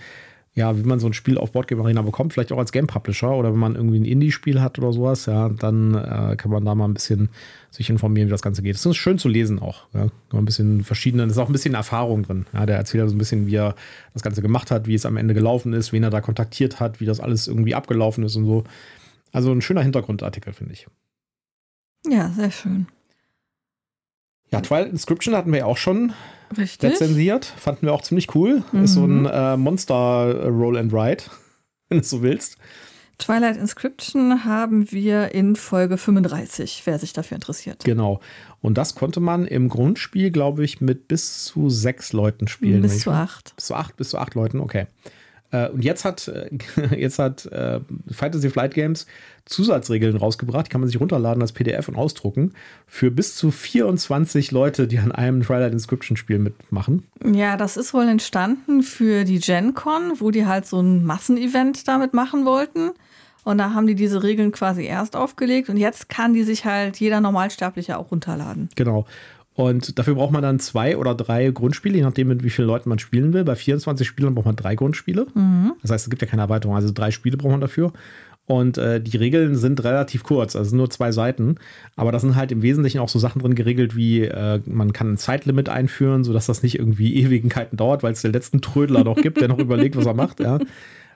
ja, 0.56 0.78
wie 0.78 0.84
man 0.84 1.00
so 1.00 1.08
ein 1.08 1.14
Spiel 1.14 1.40
auf 1.40 1.52
Boardgame 1.52 1.82
Arena 1.82 2.04
bekommt, 2.04 2.34
vielleicht 2.34 2.52
auch 2.52 2.60
als 2.60 2.72
Game 2.72 2.86
Publisher 2.86 3.32
oder 3.32 3.52
wenn 3.52 3.60
man 3.60 3.76
irgendwie 3.76 4.00
ein 4.00 4.06
Indie-Spiel 4.06 4.62
hat 4.62 4.78
oder 4.78 4.94
sowas, 4.94 5.26
ja, 5.26 5.50
dann 5.50 5.96
äh, 5.96 6.36
kann 6.36 6.52
man 6.52 6.64
da 6.64 6.76
mal 6.76 6.86
ein 6.86 6.94
bisschen 6.94 7.30
sich 7.72 7.90
informieren, 7.90 8.28
wie 8.28 8.32
das 8.32 8.44
Ganze 8.44 8.62
geht. 8.62 8.76
Es 8.76 8.86
ist 8.86 8.98
schön 8.98 9.18
zu 9.18 9.30
lesen 9.30 9.58
auch. 9.58 9.88
Ja. 9.94 10.10
Ein 10.32 10.46
bisschen 10.46 10.84
verschiedene, 10.84 11.24
ist 11.24 11.40
auch 11.40 11.48
ein 11.50 11.54
bisschen 11.54 11.74
Erfahrung 11.74 12.22
drin. 12.22 12.46
Ja, 12.54 12.68
der 12.68 12.78
erzählt 12.78 13.04
ja 13.04 13.08
so 13.08 13.16
ein 13.16 13.18
bisschen, 13.18 13.48
wie 13.48 13.56
er 13.56 13.76
das 14.14 14.22
Ganze 14.22 14.44
gemacht 14.44 14.70
hat, 14.70 14.86
wie 14.86 14.94
es 14.94 15.08
am 15.08 15.18
Ende 15.18 15.34
gelaufen 15.34 15.74
ist, 15.74 15.92
wen 15.92 16.04
er 16.04 16.12
da 16.12 16.22
kontaktiert 16.22 16.80
hat, 16.80 17.00
wie 17.00 17.06
das 17.06 17.20
alles 17.20 17.48
irgendwie 17.48 17.74
abgelaufen 17.74 18.24
ist 18.24 18.36
und 18.36 18.46
so. 18.46 18.64
Also 19.32 19.52
ein 19.52 19.62
schöner 19.62 19.82
Hintergrundartikel, 19.82 20.54
finde 20.54 20.74
ich. 20.74 20.86
Ja, 22.08 22.30
sehr 22.30 22.52
schön. 22.52 22.86
Ja, 24.54 24.62
Twilight 24.62 24.92
Inscription 24.92 25.36
hatten 25.36 25.52
wir 25.52 25.60
ja 25.60 25.66
auch 25.66 25.78
schon 25.78 26.14
Richtig. 26.58 26.92
rezensiert. 26.92 27.46
Fanden 27.46 27.88
wir 27.88 27.94
auch 27.94 28.04
ziemlich 28.04 28.34
cool. 28.36 28.64
Mhm. 28.72 28.84
Ist 28.84 28.94
so 28.94 29.06
ein 29.06 29.22
mhm. 29.22 29.30
äh, 29.32 29.58
Monster 29.58 30.48
Roll 30.48 30.78
and 30.78 30.94
Ride. 30.94 31.24
wenn 31.94 32.00
du 32.00 32.04
so 32.04 32.22
willst. 32.22 32.58
Twilight 33.20 33.58
Inscription 33.58 34.44
haben 34.44 34.92
wir 34.92 35.34
in 35.34 35.56
Folge 35.56 35.98
35, 35.98 36.82
wer 36.86 36.98
sich 36.98 37.14
dafür 37.14 37.36
interessiert. 37.36 37.84
Genau. 37.84 38.20
Und 38.62 38.78
das 38.78 38.96
konnte 38.96 39.20
man 39.20 39.46
im 39.46 39.70
Grundspiel, 39.70 40.32
glaube 40.32 40.64
ich, 40.66 40.82
mit 40.82 41.08
bis 41.08 41.46
zu 41.46 41.70
sechs 41.70 42.12
Leuten 42.12 42.48
spielen. 42.48 42.82
Bis 42.82 43.00
zu 43.00 43.12
acht. 43.12 43.56
Bis 43.56 43.68
zu 43.68 43.76
acht, 43.76 43.96
bis 43.98 44.10
zu 44.10 44.18
acht 44.18 44.34
Leuten, 44.34 44.60
okay. 44.60 44.88
Äh, 45.54 45.70
und 45.70 45.84
jetzt 45.84 46.04
hat, 46.04 46.28
äh, 46.28 46.50
jetzt 46.98 47.20
hat 47.20 47.46
äh, 47.46 47.80
Fantasy 48.12 48.50
Flight 48.50 48.74
Games 48.74 49.06
Zusatzregeln 49.46 50.16
rausgebracht, 50.18 50.68
die 50.68 50.70
kann 50.70 50.82
man 50.82 50.88
sich 50.88 51.00
runterladen 51.00 51.42
als 51.42 51.52
PDF 51.52 51.90
und 51.90 51.96
ausdrucken, 51.96 52.54
für 52.88 53.12
bis 53.12 53.36
zu 53.36 53.52
24 53.52 54.52
Leute, 54.52 54.88
die 54.88 55.00
an 55.00 55.12
einem 55.12 55.44
Twilight 55.44 55.74
Inscription 55.74 56.18
Spiel 56.18 56.40
mitmachen. 56.40 57.04
Ja, 57.24 57.58
das 57.58 57.78
ist 57.78 57.94
wohl 57.94 58.08
entstanden 58.08 58.84
für 58.84 59.26
die 59.26 59.40
Gen 59.40 59.74
Con, 59.74 60.14
wo 60.20 60.32
die 60.32 60.46
halt 60.46 60.66
so 60.66 60.82
ein 60.82 61.04
Massenevent 61.04 61.88
damit 61.88 62.14
machen 62.14 62.46
wollten. 62.46 62.92
Und 63.44 63.58
da 63.58 63.74
haben 63.74 63.88
die 63.88 63.96
diese 63.96 64.24
Regeln 64.24 64.54
quasi 64.54 64.86
erst 64.86 65.18
aufgelegt 65.18 65.68
und 65.68 65.76
jetzt 65.76 66.08
kann 66.08 66.34
die 66.34 66.44
sich 66.44 66.64
halt 66.64 66.98
jeder 67.02 67.20
Normalsterbliche 67.20 67.98
auch 67.98 68.10
runterladen. 68.10 68.70
Genau. 68.76 69.06
Und 69.56 70.00
dafür 70.00 70.16
braucht 70.16 70.32
man 70.32 70.42
dann 70.42 70.60
zwei 70.60 70.98
oder 70.98 71.14
drei 71.14 71.50
Grundspiele, 71.52 71.98
je 71.98 72.04
nachdem, 72.04 72.28
mit 72.28 72.44
wie 72.44 72.50
vielen 72.50 72.68
Leuten 72.68 72.90
man 72.90 73.00
spielen 73.00 73.34
will. 73.34 73.44
Bei 73.44 73.56
24 73.56 74.08
Spielern 74.08 74.34
braucht 74.34 74.48
man 74.48 74.56
drei 74.56 74.76
Grundspiele. 74.76 75.28
Mhm. 75.34 75.74
Das 75.82 75.92
heißt, 75.92 76.06
es 76.06 76.10
gibt 76.10 76.22
ja 76.22 76.28
keine 76.28 76.42
Erweiterung. 76.42 76.76
Also 76.76 76.92
drei 76.92 77.12
Spiele 77.12 77.38
braucht 77.38 77.52
man 77.52 77.62
dafür. 77.62 77.94
Und 78.46 78.78
äh, 78.78 79.00
die 79.00 79.16
Regeln 79.16 79.56
sind 79.56 79.84
relativ 79.86 80.24
kurz, 80.24 80.58
also 80.58 80.76
nur 80.76 80.90
zwei 80.90 81.14
Seiten. 81.14 81.56
Aber 81.96 82.12
da 82.12 82.20
sind 82.20 82.36
halt 82.36 82.52
im 82.52 82.62
Wesentlichen 82.62 83.00
auch 83.00 83.08
so 83.08 83.18
Sachen 83.18 83.42
drin 83.42 83.56
geregelt, 83.56 83.96
wie 83.96 84.24
äh, 84.24 84.60
man 84.66 84.92
kann 84.92 85.14
ein 85.14 85.18
Zeitlimit 85.18 85.70
einführen, 85.70 86.26
sodass 86.26 86.48
das 86.48 86.62
nicht 86.62 86.78
irgendwie 86.78 87.16
Ewigkeiten 87.24 87.78
dauert, 87.78 88.04
weil 88.04 88.12
es 88.14 88.22
den 88.22 88.34
letzten 88.34 88.60
Trödler 88.60 89.04
noch 89.04 89.16
gibt, 89.16 89.40
der 89.40 89.48
noch 89.48 89.60
überlegt, 89.60 89.96
was 89.96 90.06
er 90.06 90.14
macht. 90.14 90.40
Ja. 90.42 90.60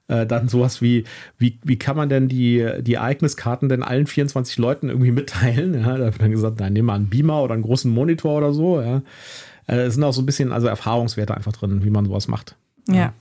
Äh, 0.09 0.25
dann 0.25 0.47
sowas 0.47 0.81
wie, 0.81 1.03
wie, 1.37 1.59
wie 1.63 1.77
kann 1.77 1.97
man 1.97 2.07
denn 2.07 2.29
die, 2.29 2.65
die 2.79 2.93
Ereigniskarten 2.93 3.67
denn 3.67 3.83
allen 3.83 4.07
24 4.07 4.57
Leuten 4.57 4.89
irgendwie 4.89 5.11
mitteilen? 5.11 5.73
Ja, 5.73 5.97
da 5.97 6.05
wird 6.05 6.21
dann 6.21 6.31
gesagt, 6.31 6.59
nein, 6.59 6.73
nehmen 6.73 6.87
wir 6.87 6.93
einen 6.93 7.09
Beamer 7.09 7.43
oder 7.43 7.53
einen 7.53 7.63
großen 7.63 7.91
Monitor 7.91 8.37
oder 8.37 8.53
so. 8.53 8.81
Ja. 8.81 9.01
Äh, 9.67 9.81
es 9.81 9.95
sind 9.95 10.03
auch 10.03 10.13
so 10.13 10.21
ein 10.21 10.25
bisschen 10.25 10.51
also 10.51 10.67
Erfahrungswerte 10.67 11.35
einfach 11.35 11.51
drin, 11.51 11.83
wie 11.83 11.89
man 11.89 12.05
sowas 12.05 12.27
macht. 12.27 12.55
Ja. 12.87 13.13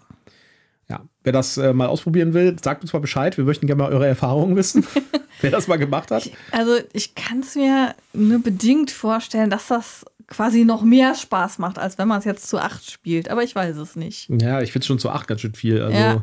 Ja, 0.89 1.01
wer 1.25 1.33
das 1.33 1.57
äh, 1.57 1.73
mal 1.73 1.89
ausprobieren 1.89 2.33
will, 2.33 2.57
sagt 2.63 2.83
uns 2.83 2.93
mal 2.93 3.01
Bescheid. 3.01 3.37
Wir 3.37 3.45
möchten 3.45 3.67
gerne 3.67 3.83
mal 3.83 3.93
eure 3.93 4.07
Erfahrungen 4.07 4.55
wissen, 4.55 4.87
wer 5.41 5.51
das 5.51 5.67
mal 5.67 5.79
gemacht 5.79 6.13
hat. 6.13 6.31
Also 6.53 6.77
ich 6.93 7.17
kann 7.17 7.41
es 7.41 7.57
mir 7.57 7.97
nur 8.13 8.41
bedingt 8.41 8.93
vorstellen, 8.93 9.51
dass 9.51 9.67
das 9.67 10.05
quasi 10.29 10.65
noch 10.65 10.83
mehr 10.83 11.17
Spaß 11.17 11.59
macht, 11.59 11.79
als 11.79 11.99
wenn 11.99 12.07
man 12.07 12.21
es 12.21 12.25
jetzt 12.25 12.49
zu 12.49 12.59
acht 12.59 12.89
spielt. 12.89 13.29
Aber 13.29 13.43
ich 13.43 13.57
weiß 13.57 13.77
es 13.77 13.97
nicht. 13.97 14.31
Ja, 14.41 14.61
ich 14.61 14.71
finde 14.71 14.85
es 14.85 14.87
schon 14.87 15.01
zu 15.01 15.11
acht 15.11 15.27
ganz 15.27 15.41
schön 15.41 15.55
viel. 15.55 15.83
Also 15.83 15.99
ja. 15.99 16.23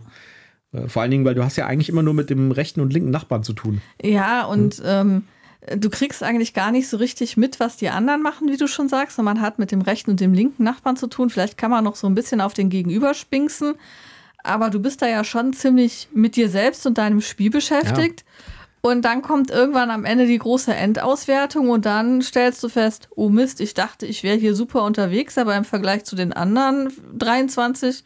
Äh, 0.74 0.88
vor 0.88 1.02
allen 1.02 1.12
Dingen, 1.12 1.26
weil 1.26 1.36
du 1.36 1.44
hast 1.44 1.56
ja 1.56 1.68
eigentlich 1.68 1.90
immer 1.90 2.04
nur 2.04 2.14
mit 2.14 2.30
dem 2.30 2.52
rechten 2.52 2.82
und 2.82 2.92
linken 2.92 3.12
Nachbarn 3.12 3.44
zu 3.44 3.54
tun. 3.54 3.82
Ja, 4.02 4.46
und 4.46 4.76
hm. 4.76 4.84
ähm, 4.86 5.24
du 5.78 5.90
kriegst 5.90 6.24
eigentlich 6.24 6.54
gar 6.54 6.72
nicht 6.72 6.90
so 6.90 6.98
richtig 6.98 7.38
mit, 7.38 7.60
was 7.60 7.78
die 7.78 7.90
anderen 7.90 8.22
machen, 8.22 8.50
wie 8.50 8.58
du 8.58 8.68
schon 8.68 8.90
sagst. 8.90 9.18
Und 9.20 9.26
man 9.26 9.42
hat 9.42 9.60
mit 9.60 9.72
dem 9.72 9.82
rechten 9.82 10.12
und 10.12 10.20
dem 10.20 10.34
linken 10.34 10.64
Nachbarn 10.64 10.98
zu 10.98 11.08
tun. 11.08 11.30
Vielleicht 11.30 11.58
kann 11.58 11.72
man 11.72 11.84
noch 11.84 11.96
so 11.96 12.08
ein 12.08 12.16
bisschen 12.16 12.42
auf 12.42 12.54
den 12.54 12.70
Gegenüber 12.70 13.14
spinksen. 13.14 13.76
Aber 14.44 14.70
du 14.70 14.80
bist 14.80 15.02
da 15.02 15.08
ja 15.08 15.24
schon 15.24 15.54
ziemlich 15.54 16.10
mit 16.14 16.36
dir 16.36 16.50
selbst 16.50 16.86
und 16.86 16.98
deinem 16.98 17.22
Spiel 17.22 17.50
beschäftigt. 17.50 18.22
Ja. 18.22 18.90
Und 18.92 19.06
dann 19.06 19.22
kommt 19.22 19.50
irgendwann 19.50 19.92
am 19.92 20.04
Ende 20.04 20.28
die 20.28 20.38
große 20.38 20.74
Endauswertung 20.74 21.70
und 21.70 21.86
dann 21.86 22.22
stellst 22.22 22.62
du 22.62 22.68
fest, 22.68 23.08
oh 23.16 23.30
Mist, 23.30 23.62
ich 23.62 23.74
dachte, 23.74 24.06
ich 24.06 24.24
wäre 24.24 24.36
hier 24.36 24.56
super 24.56 24.84
unterwegs, 24.84 25.38
aber 25.38 25.56
im 25.56 25.64
Vergleich 25.64 26.04
zu 26.04 26.18
den 26.18 26.34
anderen 26.34 26.92
23 27.18 28.04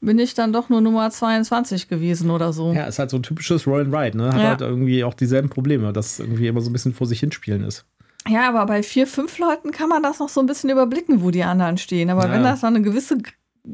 bin 0.00 0.18
ich 0.18 0.34
dann 0.34 0.52
doch 0.52 0.68
nur 0.68 0.80
Nummer 0.80 1.10
22 1.10 1.88
gewesen 1.88 2.30
oder 2.30 2.52
so. 2.52 2.72
Ja, 2.72 2.84
ist 2.84 2.98
halt 2.98 3.10
so 3.10 3.16
ein 3.16 3.22
typisches 3.22 3.66
Roll 3.66 3.82
and 3.82 3.94
Ride, 3.94 4.16
ne? 4.16 4.28
Hat 4.28 4.40
ja. 4.40 4.48
halt 4.48 4.60
irgendwie 4.60 5.04
auch 5.04 5.14
dieselben 5.14 5.48
Probleme, 5.48 5.92
dass 5.92 6.18
irgendwie 6.18 6.46
immer 6.46 6.60
so 6.60 6.70
ein 6.70 6.72
bisschen 6.72 6.92
vor 6.92 7.06
sich 7.06 7.20
hinspielen 7.20 7.64
ist. 7.64 7.84
Ja, 8.28 8.48
aber 8.48 8.66
bei 8.66 8.82
vier, 8.82 9.06
fünf 9.06 9.38
Leuten 9.38 9.70
kann 9.70 9.88
man 9.88 10.02
das 10.02 10.18
noch 10.18 10.28
so 10.28 10.40
ein 10.40 10.46
bisschen 10.46 10.70
überblicken, 10.70 11.22
wo 11.22 11.30
die 11.30 11.44
anderen 11.44 11.78
stehen. 11.78 12.10
Aber 12.10 12.26
ja. 12.26 12.32
wenn 12.32 12.42
das 12.42 12.60
dann 12.60 12.74
eine 12.74 12.84
gewisse 12.84 13.18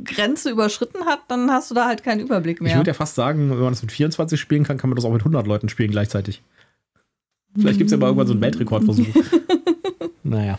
Grenze 0.04 0.50
überschritten 0.50 1.04
hat, 1.06 1.20
dann 1.28 1.50
hast 1.50 1.70
du 1.70 1.74
da 1.74 1.87
halt 1.87 2.02
keinen 2.02 2.20
Überblick 2.20 2.61
mehr. 2.61 2.72
Ich 2.72 2.78
würde 2.78 2.90
ja 2.90 2.94
fast 2.94 3.14
sagen, 3.14 3.50
wenn 3.50 3.58
man 3.58 3.72
das 3.72 3.82
mit 3.82 3.92
24 3.92 4.40
spielen 4.40 4.64
kann, 4.64 4.78
kann 4.78 4.90
man 4.90 4.96
das 4.96 5.04
auch 5.04 5.12
mit 5.12 5.22
100 5.22 5.46
Leuten 5.46 5.68
spielen 5.68 5.90
gleichzeitig. 5.90 6.42
Vielleicht 7.54 7.78
gibt 7.78 7.88
es 7.88 7.92
ja 7.92 7.98
mal 7.98 8.06
irgendwann 8.06 8.26
so 8.26 8.32
einen 8.32 8.40
Weltrekordversuch. 8.40 9.06
naja. 10.22 10.58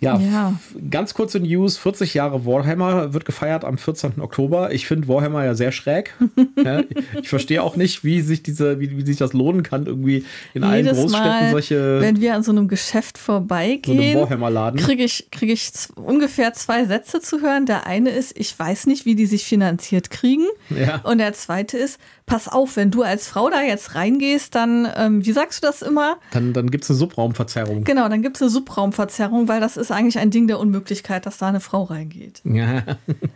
Ja, 0.00 0.16
ja, 0.18 0.54
ganz 0.90 1.12
kurze 1.12 1.40
News: 1.40 1.76
40 1.76 2.14
Jahre 2.14 2.46
Warhammer 2.46 3.12
wird 3.14 3.24
gefeiert 3.24 3.64
am 3.64 3.78
14. 3.78 4.20
Oktober. 4.20 4.72
Ich 4.72 4.86
finde 4.86 5.08
Warhammer 5.08 5.44
ja 5.44 5.54
sehr 5.54 5.72
schräg. 5.72 6.14
ja, 6.64 6.82
ich 7.20 7.28
verstehe 7.28 7.62
auch 7.62 7.74
nicht, 7.74 8.04
wie 8.04 8.20
sich 8.20 8.44
diese, 8.44 8.78
wie, 8.78 8.96
wie 8.96 9.04
sich 9.04 9.16
das 9.16 9.32
lohnen 9.32 9.64
kann, 9.64 9.86
irgendwie 9.86 10.24
in 10.54 10.62
Jedes 10.62 10.68
allen 10.68 10.86
Großstädten 10.86 11.28
Mal, 11.28 11.50
solche. 11.50 12.00
Wenn 12.00 12.20
wir 12.20 12.36
an 12.36 12.44
so 12.44 12.52
einem 12.52 12.68
Geschäft 12.68 13.18
vorbeigehen, 13.18 14.12
so 14.12 14.20
Warhammer-Laden, 14.20 14.78
kriege 14.78 15.02
ich, 15.02 15.32
krieg 15.32 15.50
ich 15.50 15.68
ungefähr 15.96 16.52
zwei 16.52 16.84
Sätze 16.84 17.20
zu 17.20 17.40
hören. 17.40 17.66
Der 17.66 17.86
eine 17.86 18.10
ist, 18.10 18.38
ich 18.38 18.56
weiß 18.56 18.86
nicht, 18.86 19.04
wie 19.04 19.16
die 19.16 19.26
sich 19.26 19.44
finanziert 19.44 20.10
kriegen. 20.10 20.46
Ja. 20.70 21.00
Und 21.02 21.18
der 21.18 21.32
zweite 21.32 21.76
ist, 21.76 21.98
pass 22.28 22.46
auf, 22.46 22.76
wenn 22.76 22.90
du 22.90 23.02
als 23.02 23.26
Frau 23.26 23.50
da 23.50 23.62
jetzt 23.62 23.94
reingehst, 23.94 24.54
dann, 24.54 24.88
ähm, 24.96 25.24
wie 25.24 25.32
sagst 25.32 25.62
du 25.62 25.66
das 25.66 25.82
immer? 25.82 26.18
Dann, 26.30 26.52
dann 26.52 26.70
gibt 26.70 26.84
es 26.84 26.90
eine 26.90 26.98
Subraumverzerrung. 26.98 27.84
Genau, 27.84 28.08
dann 28.08 28.22
gibt 28.22 28.36
es 28.36 28.42
eine 28.42 28.50
Subraumverzerrung, 28.50 29.48
weil 29.48 29.60
das 29.60 29.76
ist 29.76 29.90
eigentlich 29.90 30.18
ein 30.18 30.30
Ding 30.30 30.46
der 30.46 30.60
Unmöglichkeit, 30.60 31.26
dass 31.26 31.38
da 31.38 31.48
eine 31.48 31.60
Frau 31.60 31.84
reingeht. 31.84 32.42
Ja. 32.58 32.82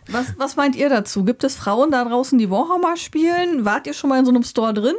Was, 0.09 0.33
was 0.37 0.55
meint 0.57 0.75
ihr 0.75 0.89
dazu? 0.89 1.23
Gibt 1.23 1.45
es 1.45 1.55
Frauen 1.55 1.91
da 1.91 2.03
draußen, 2.03 2.37
die 2.37 2.49
Warhammer 2.49 2.97
spielen? 2.97 3.63
Wart 3.63 3.87
ihr 3.87 3.93
schon 3.93 4.09
mal 4.09 4.19
in 4.19 4.25
so 4.25 4.31
einem 4.31 4.43
Store 4.43 4.73
drin? 4.73 4.95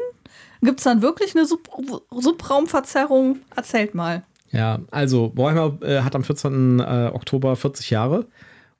Gibt 0.62 0.80
es 0.80 0.84
dann 0.84 1.02
wirklich 1.02 1.36
eine 1.36 1.44
Sub 1.44 1.68
Subraumverzerrung? 2.10 3.40
Erzählt 3.54 3.94
mal. 3.94 4.24
Ja, 4.50 4.78
also 4.90 5.32
Warhammer 5.34 5.82
äh, 5.82 6.00
hat 6.00 6.14
am 6.14 6.24
14. 6.24 6.80
Äh, 6.80 7.10
Oktober 7.12 7.54
40 7.54 7.90
Jahre 7.90 8.26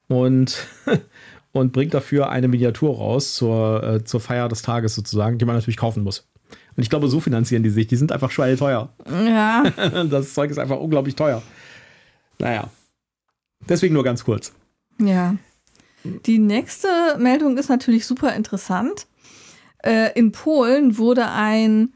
und 0.08 0.66
und 1.54 1.72
bringt 1.72 1.94
dafür 1.94 2.30
eine 2.30 2.48
Miniatur 2.48 2.96
raus 2.96 3.36
zur, 3.36 3.82
äh, 3.84 4.04
zur 4.04 4.20
Feier 4.20 4.48
des 4.48 4.62
Tages 4.62 4.96
sozusagen, 4.96 5.38
die 5.38 5.44
man 5.44 5.54
natürlich 5.54 5.76
kaufen 5.76 6.02
muss. 6.02 6.28
Und 6.76 6.82
ich 6.82 6.90
glaube, 6.90 7.06
so 7.08 7.20
finanzieren 7.20 7.62
die 7.62 7.70
sich. 7.70 7.86
Die 7.86 7.94
sind 7.94 8.10
einfach 8.10 8.32
teuer. 8.32 8.92
Ja. 9.08 9.62
Das 10.10 10.34
Zeug 10.34 10.50
ist 10.50 10.58
einfach 10.58 10.78
unglaublich 10.78 11.14
teuer. 11.14 11.42
Naja. 12.40 12.68
Deswegen 13.68 13.94
nur 13.94 14.02
ganz 14.02 14.24
kurz. 14.24 14.52
Ja. 14.98 15.36
Die 16.26 16.40
nächste 16.40 16.88
Meldung 17.18 17.56
ist 17.56 17.68
natürlich 17.68 18.04
super 18.04 18.34
interessant. 18.34 19.06
Äh, 19.78 20.10
in 20.18 20.32
Polen 20.32 20.98
wurde 20.98 21.30
ein 21.30 21.92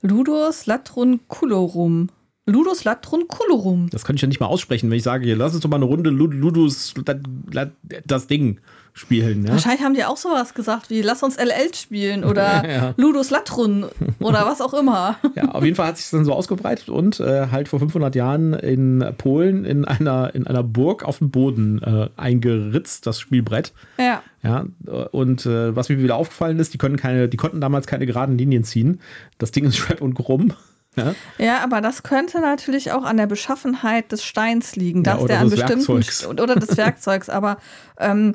Ludus 0.00 0.66
Latrunculorum. 0.66 2.08
Ludus 2.46 2.84
Latrunculorum. 2.84 3.88
Das 3.90 4.04
kann 4.04 4.16
ich 4.16 4.22
ja 4.22 4.28
nicht 4.28 4.40
mal 4.40 4.46
aussprechen, 4.46 4.90
wenn 4.90 4.96
ich 4.96 5.04
sage, 5.04 5.24
hier, 5.24 5.36
lass 5.36 5.54
uns 5.54 5.62
doch 5.62 5.70
mal 5.70 5.76
eine 5.76 5.84
Runde 5.84 6.10
Ludus, 6.10 6.94
das 8.04 8.26
Ding 8.26 8.58
spielen. 8.94 9.44
Ja? 9.44 9.52
Wahrscheinlich 9.52 9.82
haben 9.82 9.94
die 9.94 10.04
auch 10.04 10.16
sowas 10.16 10.52
gesagt 10.54 10.90
wie 10.90 11.00
lass 11.02 11.22
uns 11.22 11.36
LL 11.36 11.74
spielen 11.74 12.24
oder 12.24 12.68
ja. 12.70 12.94
Ludus 12.96 13.30
Latrun 13.30 13.86
oder 14.20 14.44
was 14.46 14.60
auch 14.60 14.74
immer. 14.74 15.16
Ja, 15.34 15.48
auf 15.52 15.64
jeden 15.64 15.76
Fall 15.76 15.86
hat 15.86 15.96
sich 15.96 16.10
dann 16.10 16.26
so 16.26 16.34
ausgebreitet 16.34 16.90
und 16.90 17.18
äh, 17.18 17.46
halt 17.50 17.68
vor 17.68 17.78
500 17.78 18.14
Jahren 18.14 18.52
in 18.52 19.02
Polen 19.16 19.64
in 19.64 19.86
einer, 19.86 20.34
in 20.34 20.46
einer 20.46 20.62
Burg 20.62 21.04
auf 21.04 21.18
dem 21.18 21.30
Boden 21.30 21.82
äh, 21.82 22.08
eingeritzt, 22.16 23.06
das 23.06 23.18
Spielbrett. 23.18 23.72
Ja. 23.98 24.22
Ja, 24.42 24.66
und 25.12 25.46
äh, 25.46 25.74
was 25.74 25.88
mir 25.88 26.02
wieder 26.02 26.16
aufgefallen 26.16 26.58
ist, 26.58 26.74
die 26.74 26.78
können 26.78 26.96
keine, 26.96 27.28
die 27.28 27.36
konnten 27.36 27.60
damals 27.60 27.86
keine 27.86 28.04
geraden 28.04 28.36
Linien 28.36 28.64
ziehen. 28.64 29.00
Das 29.38 29.52
Ding 29.52 29.64
ist 29.64 29.76
schwer 29.76 30.02
und 30.02 30.14
krumm. 30.14 30.52
Ja? 30.96 31.14
ja, 31.38 31.64
aber 31.64 31.80
das 31.80 32.02
könnte 32.02 32.40
natürlich 32.40 32.92
auch 32.92 33.04
an 33.04 33.16
der 33.16 33.26
Beschaffenheit 33.26 34.12
des 34.12 34.24
Steins 34.24 34.76
liegen, 34.76 35.02
dass 35.02 35.22
ja, 35.22 35.26
der 35.26 35.40
an 35.40 35.50
bestimmten 35.50 35.88
Werkzeugs. 35.88 36.26
oder 36.26 36.54
des 36.54 36.76
Werkzeugs. 36.76 37.30
Aber 37.30 37.56
ähm, 37.98 38.34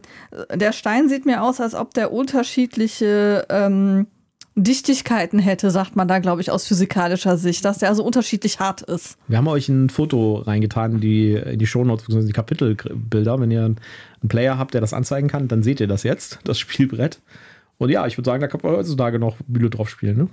der 0.54 0.72
Stein 0.72 1.08
sieht 1.08 1.26
mir 1.26 1.43
aus, 1.43 1.62
als 1.62 1.76
ob 1.76 1.93
der 1.93 2.12
unterschiedliche 2.12 3.46
ähm, 3.50 4.08
Dichtigkeiten 4.56 5.38
hätte, 5.38 5.70
sagt 5.70 5.96
man 5.96 6.08
da, 6.08 6.17
glaube 6.17 6.41
ich, 6.41 6.50
aus 6.50 6.65
physikalischer 6.65 7.38
Sicht, 7.38 7.63
dass 7.63 7.78
der 7.78 7.89
also 7.89 8.04
unterschiedlich 8.04 8.60
hart 8.60 8.82
ist. 8.82 9.17
Wir 9.28 9.38
haben 9.38 9.48
euch 9.48 9.70
ein 9.70 9.89
Foto 9.91 10.38
reingetan 10.38 10.93
in 10.93 11.00
die, 11.00 11.34
in 11.34 11.60
die 11.60 11.67
Shownotes, 11.67 12.08
bzw. 12.08 12.26
die 12.26 12.34
Kapitelbilder. 12.34 13.39
Wenn 13.39 13.52
ihr 13.52 13.65
einen 13.65 13.80
Player 14.28 14.58
habt, 14.58 14.74
der 14.74 14.82
das 14.82 14.93
anzeigen 14.93 15.28
kann, 15.28 15.48
dann 15.48 15.62
seht 15.62 15.80
ihr 15.80 15.88
das 15.88 16.02
jetzt, 16.02 16.39
das 16.43 16.58
Spielbrett. 16.58 17.20
Und 17.78 17.91
ja, 17.91 18.08
ich 18.08 18.17
würde 18.17 18.26
sagen, 18.26 18.41
da 18.41 18.48
kann 18.48 18.62
man 18.63 18.78
heutzutage 18.78 19.20
noch 19.20 19.38
Bühle 19.46 19.70
drauf 19.70 19.89
spielen, 19.89 20.17
ne? 20.17 20.28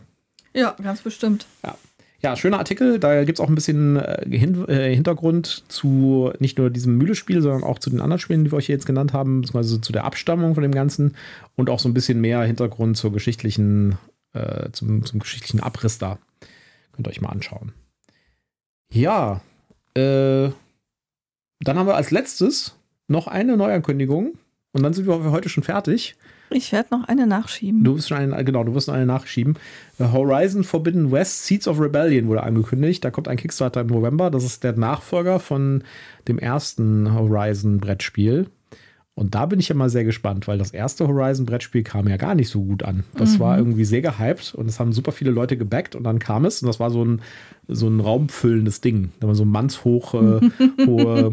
Ja, 0.55 0.75
ganz 0.83 1.03
bestimmt. 1.03 1.47
Ja. 1.63 1.77
Ja, 2.25 2.37
schöner 2.37 2.57
Artikel. 2.57 2.99
Da 2.99 3.23
gibt 3.25 3.39
es 3.39 3.45
auch 3.45 3.51
ein 3.51 3.55
bisschen 3.55 3.97
äh, 3.97 4.25
Hin 4.31 4.67
äh, 4.67 4.95
Hintergrund 4.95 5.65
zu 5.69 6.33
nicht 6.39 6.57
nur 6.57 6.71
diesem 6.71 6.97
Mühlespiel, 6.97 7.43
sondern 7.43 7.65
auch 7.65 7.79
zu 7.79 7.91
den 7.91 8.01
anderen 8.01 8.19
Spielen, 8.19 8.45
die 8.45 8.51
wir 8.51 8.57
euch 8.57 8.65
hier 8.65 8.75
jetzt 8.75 8.87
genannt 8.87 9.13
haben, 9.13 9.43
beziehungsweise 9.43 9.83
zu 9.83 9.93
der 9.93 10.05
Abstammung 10.05 10.55
von 10.55 10.63
dem 10.63 10.73
Ganzen 10.73 11.17
und 11.55 11.69
auch 11.69 11.79
so 11.79 11.87
ein 11.87 11.93
bisschen 11.93 12.23
mehr 12.23 12.41
Hintergrund 12.41 12.97
zur 12.97 13.13
geschichtlichen, 13.13 13.99
äh, 14.33 14.71
zum, 14.73 15.05
zum 15.05 15.21
geschichtlichen 15.21 15.61
Abriss 15.61 15.99
da. 15.99 16.19
Könnt 16.93 17.07
ihr 17.07 17.11
euch 17.11 17.21
mal 17.21 17.29
anschauen. 17.29 17.75
Ja, 18.91 19.43
äh, 19.93 20.49
dann 21.61 21.79
haben 21.79 21.87
wir 21.87 21.97
als 21.97 22.11
letztes 22.11 22.75
noch 23.07 23.27
eine 23.27 23.59
Neuankündigung 23.59 24.39
und 24.73 24.83
dann 24.83 24.95
sind 24.95 25.07
wir 25.07 25.31
heute 25.31 25.51
schon 25.51 25.63
fertig. 25.63 26.17
Ich 26.51 26.73
werde 26.73 26.89
noch 26.97 27.05
eine 27.09 27.27
nachschieben. 27.27 27.83
Du 27.85 27.97
wirst 27.97 28.09
schon 28.09 28.19
eine, 28.19 28.45
genau, 28.45 28.65
du 28.65 28.75
wirst 28.75 28.89
noch 28.89 28.95
eine 28.95 29.07
nachschieben. 29.07 29.57
Horizon 29.99 30.65
Forbidden 30.65 31.11
West 31.11 31.47
Seeds 31.47 31.67
of 31.67 31.81
Rebellion 31.81 32.29
wurde 32.29 32.43
angekündigt. 32.43 33.05
Da 33.05 33.11
kommt 33.11 33.29
ein 33.29 33.37
Kickstarter 33.37 33.81
im 33.81 33.89
November. 33.89 34.31
Das 34.31 34.45
ist 34.45 34.63
der 34.65 34.73
Nachfolger 34.73 35.41
von 35.41 35.83
dem 36.29 36.39
ersten 36.39 37.13
Horizon-Brettspiel. 37.15 38.49
Und 39.17 39.37
da 39.37 39.47
bin 39.47 39.61
ich 39.61 39.69
ja 39.69 39.77
mal 39.77 39.91
sehr 39.91 40.03
gespannt, 40.03 40.49
weil 40.49 40.59
das 40.59 40.73
erste 40.73 41.07
Horizon-Brettspiel 41.07 41.85
kam 41.85 42.09
ja 42.09 42.17
gar 42.17 42.35
nicht 42.35 42.49
so 42.49 42.65
gut 42.65 42.83
an. 42.83 43.05
Das 43.17 43.35
mhm. 43.35 43.39
war 43.39 43.59
irgendwie 43.59 43.85
sehr 43.85 44.03
gehypt 44.03 44.57
und 44.57 44.69
es 44.69 44.81
haben 44.81 44.93
super 44.93 45.13
viele 45.13 45.31
Leute 45.31 45.57
gebackt 45.57 45.95
und 45.95 46.03
dann 46.03 46.19
kam 46.19 46.45
es 46.45 46.61
und 46.63 46.67
das 46.67 46.81
war 46.81 46.91
so 46.91 47.05
ein, 47.05 47.23
so 47.69 47.87
ein 47.87 48.01
raumfüllendes 48.01 48.81
Ding. 48.81 49.13
Da 49.21 49.29
war 49.29 49.37
so 49.37 49.45
mannshoch 49.45 50.15
äh, 50.15 50.41
hohe 50.87 51.33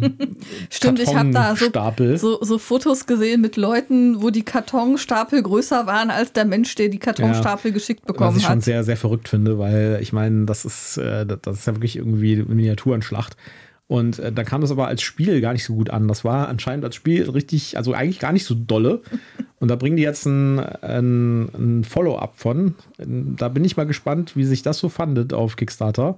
Stimmt, 0.70 1.00
ich 1.00 1.16
habe 1.16 1.32
da 1.32 1.56
so, 1.56 1.72
so, 2.18 2.44
so, 2.44 2.60
Fotos 2.60 3.08
gesehen 3.08 3.42
mit 3.42 3.58
Leuten, 3.58 4.22
wo 4.22 4.30
die 4.30 4.44
Kartonstapel 4.44 5.42
größer 5.42 5.88
waren 5.88 6.12
als 6.12 6.34
der 6.34 6.46
Mensch, 6.46 6.76
der 6.76 6.90
die 6.90 7.00
Kartonstapel 7.00 7.72
ja, 7.72 7.74
geschickt 7.74 8.06
bekommen 8.06 8.30
hat. 8.30 8.36
Was 8.36 8.42
ich 8.44 8.48
schon 8.48 8.62
sehr, 8.62 8.84
sehr 8.84 8.98
verrückt 8.98 9.28
finde, 9.28 9.58
weil 9.58 9.98
ich 10.04 10.14
meine, 10.14 10.46
das 10.46 10.66
ist, 10.66 10.98
äh, 10.98 11.26
das 11.26 11.58
ist 11.58 11.66
ja 11.66 11.74
wirklich 11.74 11.96
irgendwie 11.96 12.34
eine 12.34 12.46
Miniaturenschlacht. 12.46 13.38
Und 13.92 14.20
äh, 14.20 14.32
dann 14.32 14.46
kam 14.46 14.62
das 14.62 14.72
aber 14.72 14.88
als 14.88 15.02
Spiel 15.02 15.42
gar 15.42 15.52
nicht 15.52 15.66
so 15.66 15.76
gut 15.76 15.90
an. 15.90 16.08
Das 16.08 16.24
war 16.24 16.48
anscheinend 16.48 16.86
als 16.86 16.96
Spiel 16.96 17.30
richtig, 17.30 17.76
also 17.76 17.94
eigentlich 17.94 18.20
gar 18.20 18.32
nicht 18.32 18.46
so 18.46 18.56
dolle. 18.56 19.02
Und 19.60 19.68
da 19.68 19.76
bringen 19.76 19.98
die 19.98 20.04
jetzt 20.04 20.26
ein, 20.26 20.60
ein, 20.60 21.50
ein 21.54 21.84
Follow-up 21.84 22.36
von. 22.38 22.76
Da 22.98 23.50
bin 23.50 23.66
ich 23.66 23.76
mal 23.76 23.86
gespannt, 23.86 24.38
wie 24.38 24.46
sich 24.46 24.62
das 24.62 24.78
so 24.78 24.88
fandet 24.88 25.34
auf 25.34 25.58
Kickstarter. 25.58 26.18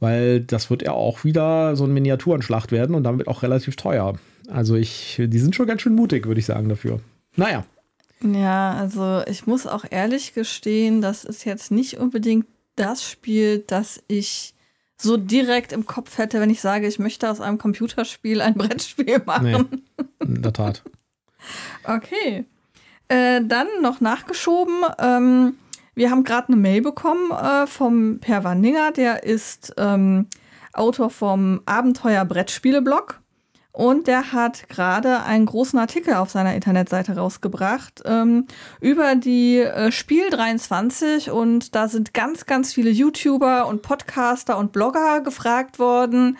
Weil 0.00 0.42
das 0.42 0.68
wird 0.68 0.82
ja 0.82 0.92
auch 0.92 1.24
wieder 1.24 1.76
so 1.76 1.84
ein 1.84 1.94
Miniaturenschlacht 1.94 2.72
werden 2.72 2.94
und 2.94 3.04
damit 3.04 3.26
auch 3.26 3.42
relativ 3.42 3.76
teuer. 3.76 4.18
Also 4.48 4.76
ich, 4.76 5.18
die 5.18 5.38
sind 5.38 5.56
schon 5.56 5.66
ganz 5.66 5.80
schön 5.80 5.94
mutig, 5.94 6.26
würde 6.26 6.40
ich 6.40 6.46
sagen, 6.46 6.68
dafür. 6.68 7.00
Naja. 7.36 7.64
Ja, 8.20 8.74
also 8.74 9.22
ich 9.26 9.46
muss 9.46 9.66
auch 9.66 9.86
ehrlich 9.88 10.34
gestehen, 10.34 11.00
das 11.00 11.24
ist 11.24 11.46
jetzt 11.46 11.70
nicht 11.70 11.96
unbedingt 11.96 12.44
das 12.76 13.02
Spiel, 13.02 13.64
das 13.66 14.02
ich 14.08 14.54
so 15.02 15.16
direkt 15.16 15.72
im 15.72 15.86
Kopf 15.86 16.18
hätte, 16.18 16.40
wenn 16.40 16.50
ich 16.50 16.60
sage, 16.60 16.86
ich 16.86 16.98
möchte 16.98 17.30
aus 17.30 17.40
einem 17.40 17.58
Computerspiel 17.58 18.40
ein 18.40 18.54
Brettspiel 18.54 19.22
machen. 19.24 19.84
Nee, 20.20 20.26
in 20.26 20.42
der 20.42 20.52
Tat. 20.52 20.82
okay. 21.84 22.44
Äh, 23.08 23.42
dann 23.44 23.66
noch 23.80 24.00
nachgeschoben. 24.00 24.82
Ähm, 24.98 25.54
wir 25.94 26.10
haben 26.10 26.24
gerade 26.24 26.48
eine 26.48 26.56
Mail 26.56 26.82
bekommen 26.82 27.30
äh, 27.30 27.66
vom 27.66 28.18
Per 28.20 28.44
Wandinger, 28.44 28.92
der 28.92 29.24
ist 29.24 29.74
ähm, 29.76 30.28
Autor 30.72 31.10
vom 31.10 31.60
Abenteuer 31.66 32.24
Brettspiele-Blog. 32.24 33.21
Und 33.72 34.06
der 34.06 34.32
hat 34.32 34.68
gerade 34.68 35.22
einen 35.22 35.46
großen 35.46 35.78
Artikel 35.78 36.14
auf 36.14 36.28
seiner 36.28 36.54
Internetseite 36.54 37.16
rausgebracht 37.16 38.02
ähm, 38.04 38.46
über 38.80 39.14
die 39.14 39.60
äh, 39.60 39.90
Spiel 39.90 40.28
23 40.28 41.30
und 41.30 41.74
da 41.74 41.88
sind 41.88 42.12
ganz, 42.12 42.44
ganz 42.44 42.74
viele 42.74 42.90
YouTuber 42.90 43.66
und 43.66 43.80
Podcaster 43.80 44.58
und 44.58 44.72
Blogger 44.72 45.22
gefragt 45.22 45.78
worden, 45.78 46.36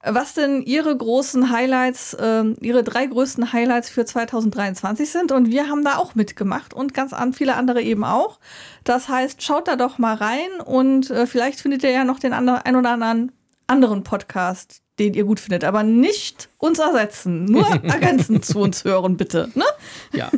was 0.00 0.34
denn 0.34 0.62
ihre 0.62 0.96
großen 0.96 1.50
Highlights, 1.50 2.14
äh, 2.14 2.44
ihre 2.60 2.84
drei 2.84 3.06
größten 3.06 3.52
Highlights 3.52 3.90
für 3.90 4.04
2023 4.04 5.10
sind. 5.10 5.32
Und 5.32 5.50
wir 5.50 5.68
haben 5.68 5.84
da 5.84 5.96
auch 5.96 6.14
mitgemacht 6.14 6.72
und 6.72 6.94
ganz 6.94 7.12
an 7.12 7.32
viele 7.32 7.56
andere 7.56 7.82
eben 7.82 8.04
auch. 8.04 8.38
Das 8.84 9.08
heißt, 9.08 9.42
schaut 9.42 9.66
da 9.66 9.74
doch 9.74 9.98
mal 9.98 10.14
rein 10.14 10.60
und 10.64 11.10
äh, 11.10 11.26
vielleicht 11.26 11.60
findet 11.60 11.82
ihr 11.82 11.90
ja 11.90 12.04
noch 12.04 12.20
den 12.20 12.32
ein 12.32 12.76
oder 12.76 12.90
anderen 12.90 13.32
anderen 13.70 14.02
Podcast, 14.02 14.82
den 15.00 15.14
ihr 15.14 15.24
gut 15.24 15.40
findet, 15.40 15.64
aber 15.64 15.82
nicht 15.82 16.48
uns 16.58 16.78
ersetzen, 16.78 17.46
nur 17.46 17.66
ergänzend 17.82 18.44
zu 18.44 18.60
uns 18.60 18.84
hören, 18.84 19.16
bitte. 19.16 19.50
Ne? 19.54 19.64
Ja. 20.12 20.30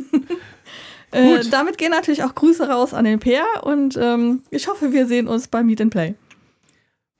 äh, 1.11 1.43
damit 1.51 1.77
gehen 1.77 1.91
natürlich 1.91 2.23
auch 2.23 2.33
Grüße 2.33 2.67
raus 2.67 2.93
an 2.93 3.05
den 3.05 3.19
Peer 3.19 3.45
und 3.61 3.97
ähm, 4.01 4.41
ich 4.49 4.67
hoffe, 4.67 4.91
wir 4.93 5.05
sehen 5.05 5.27
uns 5.27 5.47
beim 5.47 5.67
Meet 5.67 5.81
and 5.81 5.91
Play. 5.91 6.15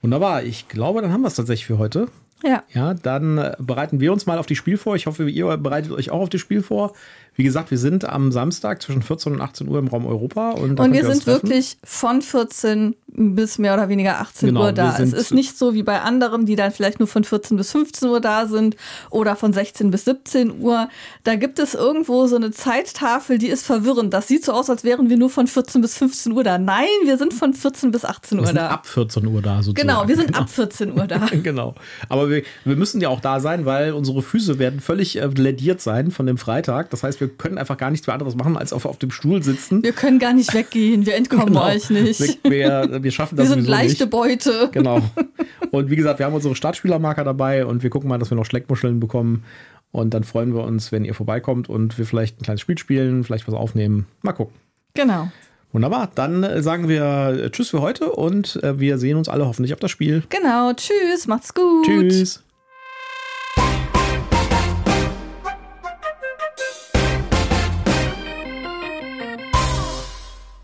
Wunderbar, 0.02 0.44
ich 0.44 0.68
glaube, 0.68 1.02
dann 1.02 1.14
haben 1.14 1.22
wir 1.22 1.28
es 1.28 1.36
tatsächlich 1.36 1.68
für 1.68 1.78
heute. 1.78 2.08
Ja. 2.44 2.64
Ja, 2.74 2.94
dann 2.94 3.38
äh, 3.38 3.56
bereiten 3.58 4.00
wir 4.00 4.12
uns 4.12 4.26
mal 4.26 4.38
auf 4.38 4.46
die 4.46 4.56
Spiel 4.56 4.78
vor. 4.78 4.96
Ich 4.96 5.06
hoffe, 5.06 5.30
ihr 5.30 5.58
bereitet 5.58 5.92
euch 5.94 6.12
auch 6.12 6.20
auf 6.20 6.30
das 6.30 6.42
Spiel 6.42 6.62
vor. 6.62 6.94
Wie 7.36 7.44
gesagt, 7.44 7.72
wir 7.72 7.78
sind 7.78 8.06
am 8.06 8.32
Samstag 8.32 8.82
zwischen 8.82 9.02
14 9.02 9.34
und 9.34 9.42
18 9.42 9.68
Uhr 9.68 9.80
im 9.80 9.88
Raum 9.88 10.06
Europa. 10.06 10.52
Und, 10.52 10.80
und 10.80 10.94
wir 10.94 11.06
sind 11.06 11.26
wirklich 11.26 11.78
von 11.84 12.22
14 12.22 12.96
bis 13.16 13.58
mehr 13.58 13.74
oder 13.74 13.90
weniger 13.90 14.20
18 14.20 14.50
genau, 14.50 14.64
Uhr 14.64 14.72
da. 14.72 14.98
Es 14.98 15.14
ist 15.14 15.34
nicht 15.34 15.58
so 15.58 15.74
wie 15.74 15.84
bei 15.84 16.02
anderen, 16.02 16.46
die 16.46 16.56
dann 16.56 16.72
vielleicht 16.72 17.00
nur 17.00 17.08
von 17.08 17.24
14 17.24 17.58
bis 17.58 17.72
15 17.72 18.10
Uhr 18.10 18.20
da 18.20 18.48
sind 18.48 18.76
oder 19.10 19.36
von 19.36 19.54
16 19.54 19.92
bis 19.92 20.06
17 20.06 20.60
Uhr. 20.60 20.90
Da 21.24 21.36
gibt 21.36 21.60
es 21.60 21.74
irgendwo 21.74 22.28
so 22.28 22.36
eine 22.36 22.52
Zeittafel, 22.52 23.38
die 23.38 23.48
ist 23.48 23.66
verwirrend. 23.66 24.14
Das 24.14 24.28
sieht 24.28 24.44
so 24.46 24.54
aus, 24.54 24.70
als 24.70 24.84
wären 24.84 25.10
wir 25.10 25.18
nur 25.18 25.30
von 25.30 25.48
14 25.48 25.82
bis 25.82 25.98
15 25.98 26.32
Uhr 26.32 26.44
da. 26.44 26.58
Nein, 26.58 26.88
wir 27.06 27.18
sind 27.18 27.34
von 27.34 27.54
14 27.54 27.92
bis 27.92 28.06
18 28.06 28.40
Uhr 28.40 28.44
wir 28.44 28.48
sind 28.48 28.58
da. 28.58 28.70
Ab 28.70 28.88
14 28.88 29.28
Uhr 29.28 29.42
da 29.42 29.58
sozusagen. 29.58 29.88
Genau, 29.88 30.08
wir 30.08 30.16
sind 30.16 30.28
genau. 30.28 30.40
ab 30.40 30.50
14 30.50 30.98
Uhr 30.98 31.08
da. 31.08 31.18
genau. 31.44 31.76
Aber 32.10 32.30
wir, 32.30 32.44
wir 32.66 32.76
müssen 32.76 33.02
ja 33.02 33.10
auch 33.10 33.22
da 33.22 33.40
sein, 33.40 33.66
weil 33.66 33.94
unsere 33.94 34.22
Füße 34.22 34.60
werden 34.60 34.80
völlig 34.80 35.20
äh, 35.20 35.28
lediert 35.28 35.82
sein 35.82 36.12
von 36.12 36.26
dem 36.26 36.38
Freitag. 36.38 36.90
Das 36.90 37.04
heißt, 37.04 37.20
wir 37.20 37.28
können 37.28 37.58
einfach 37.58 37.78
gar 37.78 37.92
nichts 37.92 38.08
mehr 38.08 38.14
anderes 38.14 38.36
machen, 38.36 38.58
als 38.58 38.74
auf, 38.74 38.86
auf 38.86 38.98
dem 38.98 39.12
Stuhl 39.12 39.44
sitzen. 39.44 39.84
Wir 39.84 39.94
können 39.94 40.20
gar 40.20 40.34
nicht 40.34 40.54
weggehen, 40.54 41.06
wir 41.06 41.16
entkommen 41.24 41.48
genau. 41.48 41.66
euch 41.66 41.90
nicht. 41.90 42.40
Wir, 42.44 42.90
wir, 42.92 43.03
wir 43.04 43.12
schaffen 43.12 43.36
das 43.36 43.50
Wir 43.50 43.56
sind 43.56 43.68
leichte 43.68 44.04
nicht. 44.06 44.12
Beute. 44.12 44.70
Genau. 44.72 45.02
Und 45.72 45.90
wie 45.90 45.96
gesagt, 45.96 46.20
wir 46.20 46.26
haben 46.26 46.34
unsere 46.34 46.56
Startspielermarker 46.56 47.24
dabei 47.24 47.66
und 47.66 47.84
wir 47.84 47.90
gucken 47.90 48.10
mal, 48.10 48.18
dass 48.18 48.30
wir 48.32 48.36
noch 48.36 48.46
Schleckmuscheln 48.46 49.00
bekommen. 49.00 49.44
Und 49.92 50.14
dann 50.14 50.24
freuen 50.24 50.54
wir 50.56 50.64
uns, 50.64 50.92
wenn 50.92 51.06
ihr 51.06 51.14
vorbeikommt 51.14 51.70
und 51.70 51.98
wir 51.98 52.06
vielleicht 52.06 52.40
ein 52.40 52.44
kleines 52.44 52.62
Spiel 52.62 52.78
spielen, 52.78 53.24
vielleicht 53.24 53.48
was 53.48 53.54
aufnehmen. 53.54 54.08
Mal 54.22 54.34
gucken. 54.34 54.56
Genau. 54.96 55.32
Wunderbar. 55.72 56.10
Dann 56.14 56.44
äh, 56.44 56.62
sagen 56.62 56.88
wir 56.88 57.50
Tschüss 57.52 57.70
für 57.70 57.82
heute 57.82 58.12
und 58.12 58.62
äh, 58.64 58.80
wir 58.80 58.98
sehen 58.98 59.18
uns 59.18 59.30
alle 59.30 59.46
hoffentlich 59.48 59.74
auf 59.74 59.80
das 59.80 59.92
Spiel. 59.92 60.24
Genau. 60.30 60.74
Tschüss. 60.74 61.28
Macht's 61.28 61.54
gut. 61.54 61.86
Tschüss. 61.86 62.44